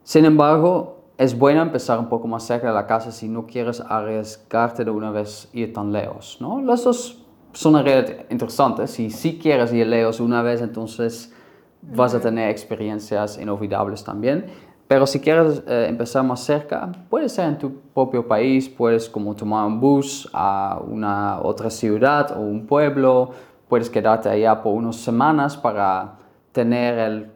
Sin 0.05 0.27
embargo, 0.27 0.99
es 1.17 1.39
bueno 1.39 1.63
empezar 1.63 1.99
un 1.99 2.11
poco 2.11 2.29
más 2.29 2.45
cerca 2.45 2.69
de 2.69 2.75
la 2.75 2.87
casa 2.87 3.11
si 3.11 3.27
no 3.27 3.47
quieres 3.47 3.81
arriesgarte 3.81 4.85
de 4.85 4.91
una 4.91 5.11
vez 5.11 5.49
ir 5.55 5.73
tan 5.73 5.93
lejos, 5.93 6.37
¿no? 6.41 6.61
Las 6.61 6.85
dos 6.85 7.25
son 7.55 7.83
interesantes. 8.29 8.91
Si 8.91 9.09
sí 9.09 9.39
quieres 9.41 9.73
ir 9.73 9.87
lejos 9.87 10.21
una 10.21 10.43
vez, 10.43 10.61
entonces 10.61 11.33
vas 11.81 12.15
a 12.15 12.21
tener 12.21 12.51
experiencias 12.51 13.39
inolvidables 13.39 14.05
también. 14.05 14.47
Pero 14.87 15.07
si 15.07 15.21
quieres 15.21 15.63
eh, 15.67 15.87
empezar 15.89 16.23
más 16.23 16.41
cerca, 16.41 16.93
puede 17.09 17.31
ser 17.31 17.49
en 17.49 17.59
tu 17.59 17.73
propio 17.95 18.29
país, 18.29 18.69
puedes 18.69 19.09
como 19.09 19.35
tomar 19.35 19.67
un 19.67 19.81
bus 19.81 20.29
a 20.35 20.81
una 20.87 21.41
otra 21.41 21.71
ciudad 21.71 22.37
o 22.37 22.41
un 22.41 22.67
pueblo, 22.67 23.31
puedes 23.69 23.89
quedarte 23.89 24.29
allá 24.29 24.63
por 24.63 24.75
unas 24.75 24.97
semanas 24.97 25.57
para 25.57 26.19
tener 26.53 26.99
el 26.99 27.34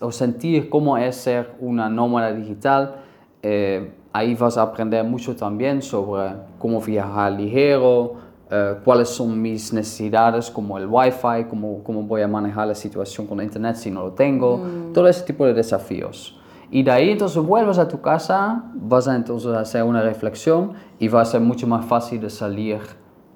o 0.00 0.10
sentir 0.10 0.68
cómo 0.68 0.98
es 0.98 1.16
ser 1.16 1.54
una 1.60 1.88
nómada 1.88 2.32
digital. 2.32 2.96
Eh, 3.42 3.92
ahí 4.12 4.34
vas 4.34 4.58
a 4.58 4.62
aprender 4.62 5.04
mucho 5.04 5.36
también 5.36 5.80
sobre 5.80 6.34
cómo 6.58 6.80
viajar 6.80 7.32
ligero, 7.32 8.14
eh, 8.50 8.76
cuáles 8.84 9.08
son 9.08 9.40
mis 9.40 9.72
necesidades 9.72 10.50
como 10.50 10.76
el 10.76 10.86
wifi, 10.86 11.44
cómo, 11.48 11.82
cómo 11.82 12.02
voy 12.02 12.22
a 12.22 12.28
manejar 12.28 12.66
la 12.66 12.74
situación 12.74 13.26
con 13.26 13.40
internet 13.40 13.76
si 13.76 13.90
no 13.90 14.02
lo 14.02 14.12
tengo, 14.12 14.58
mm. 14.58 14.92
todo 14.92 15.08
ese 15.08 15.24
tipo 15.24 15.46
de 15.46 15.54
desafíos. 15.54 16.38
Y 16.70 16.82
de 16.82 16.90
ahí 16.90 17.10
entonces 17.10 17.42
vuelves 17.42 17.78
a 17.78 17.86
tu 17.86 18.00
casa, 18.00 18.64
vas 18.74 19.06
a 19.06 19.14
entonces 19.14 19.52
hacer 19.52 19.82
una 19.84 20.02
reflexión 20.02 20.72
y 20.98 21.08
va 21.08 21.20
a 21.20 21.24
ser 21.24 21.40
mucho 21.40 21.66
más 21.66 21.84
fácil 21.84 22.20
de 22.20 22.30
salir 22.30 22.80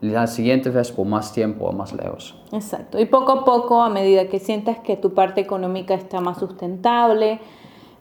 la 0.01 0.27
siguiente 0.27 0.71
vez 0.71 0.93
por 0.93 1.07
más 1.07 1.33
tiempo 1.33 1.67
o 1.67 1.73
más 1.73 1.93
lejos. 1.93 2.35
Exacto. 2.53 3.01
Y 3.01 3.07
poco 3.07 3.33
a 3.33 3.45
poco, 3.45 3.83
a 3.83 3.89
medida 3.89 4.29
que 4.29 4.39
sientas 4.39 4.79
que 4.79 4.97
tu 4.97 5.15
parte 5.15 5.41
económica 5.41 5.95
está 5.95 6.21
más 6.21 6.39
sustentable, 6.39 7.41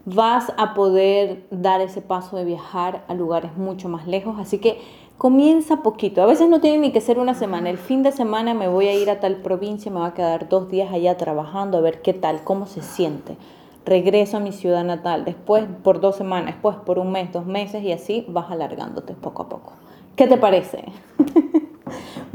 vas 0.06 0.54
a 0.58 0.74
poder 0.74 1.46
dar 1.52 1.82
ese 1.82 2.02
paso 2.02 2.38
de 2.38 2.46
viajar 2.46 3.04
a 3.08 3.14
lugares 3.14 3.56
mucho 3.58 3.90
más 3.90 4.08
lejos. 4.08 4.36
Así 4.40 4.60
que 4.60 4.78
comienza 5.18 5.78
poquito. 5.78 6.22
A 6.22 6.26
veces 6.26 6.50
no 6.50 6.60
tiene 6.60 6.80
ni 6.80 6.92
que 6.92 7.02
ser 7.02 7.20
una 7.20 7.34
semana. 7.34 7.70
El 7.70 7.78
fin 7.78 8.04
de 8.04 8.12
semana 8.12 8.54
me 8.54 8.68
voy 8.68 8.88
a 8.88 8.94
ir 8.94 9.10
a 9.10 9.20
tal 9.20 9.38
provincia, 9.38 9.92
me 9.92 10.00
va 10.00 10.08
a 10.08 10.14
quedar 10.14 10.50
dos 10.50 10.70
días 10.70 10.92
allá 10.92 11.18
trabajando 11.18 11.78
a 11.78 11.82
ver 11.82 12.02
qué 12.02 12.14
tal, 12.14 12.44
cómo 12.44 12.66
se 12.66 12.82
siente. 12.82 13.38
Regreso 13.86 14.38
a 14.38 14.40
mi 14.40 14.52
ciudad 14.52 14.84
natal, 14.84 15.26
después 15.26 15.66
por 15.84 16.02
dos 16.02 16.16
semanas, 16.16 16.56
después 16.56 16.76
por 16.78 16.98
un 16.98 17.12
mes, 17.12 17.32
dos 17.32 17.46
meses 17.46 17.84
y 17.84 17.92
así 17.92 18.26
vas 18.28 18.50
alargándote 18.50 19.14
poco 19.14 19.44
a 19.44 19.50
poco. 19.50 19.74
¿Qué 20.16 20.28
te 20.28 20.38
parece? 20.38 20.86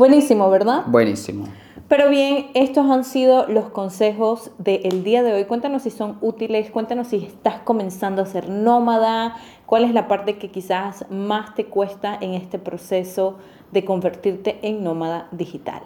Buenísimo, 0.00 0.48
¿verdad? 0.48 0.84
Buenísimo. 0.86 1.44
Pero 1.86 2.08
bien, 2.08 2.46
estos 2.54 2.88
han 2.88 3.04
sido 3.04 3.46
los 3.48 3.66
consejos 3.66 4.50
del 4.56 5.04
día 5.04 5.22
de 5.22 5.34
hoy. 5.34 5.44
Cuéntanos 5.44 5.82
si 5.82 5.90
son 5.90 6.16
útiles, 6.22 6.70
cuéntanos 6.70 7.08
si 7.08 7.16
estás 7.18 7.56
comenzando 7.64 8.22
a 8.22 8.24
ser 8.24 8.48
nómada, 8.48 9.36
cuál 9.66 9.84
es 9.84 9.92
la 9.92 10.08
parte 10.08 10.38
que 10.38 10.50
quizás 10.50 11.04
más 11.10 11.54
te 11.54 11.66
cuesta 11.66 12.16
en 12.18 12.32
este 12.32 12.58
proceso 12.58 13.36
de 13.72 13.84
convertirte 13.84 14.58
en 14.62 14.82
nómada 14.82 15.28
digital. 15.32 15.82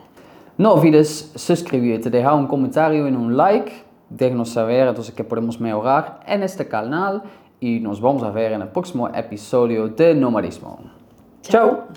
No 0.59 0.75
olvides 0.75 1.33
suscribirte, 1.35 2.09
dejar 2.09 2.35
un 2.35 2.47
comentario 2.47 3.09
y 3.09 3.11
un 3.11 3.37
like, 3.37 3.73
déjanos 4.11 4.51
saber 4.51 4.87
entonces 4.87 5.13
qué 5.13 5.25
podemos 5.25 5.59
mejorar 5.59 6.21
en 6.29 6.45
este 6.45 6.69
canal 6.69 7.25
y 7.59 7.81
nos 7.81 8.01
vamos 8.01 8.23
a 8.23 8.31
ver 8.31 8.53
en 8.53 8.63
el 8.63 8.69
próximo 8.69 9.09
episodio 9.09 9.89
de 9.89 10.15
Nomadismo. 10.15 10.79
Chao. 11.43 11.89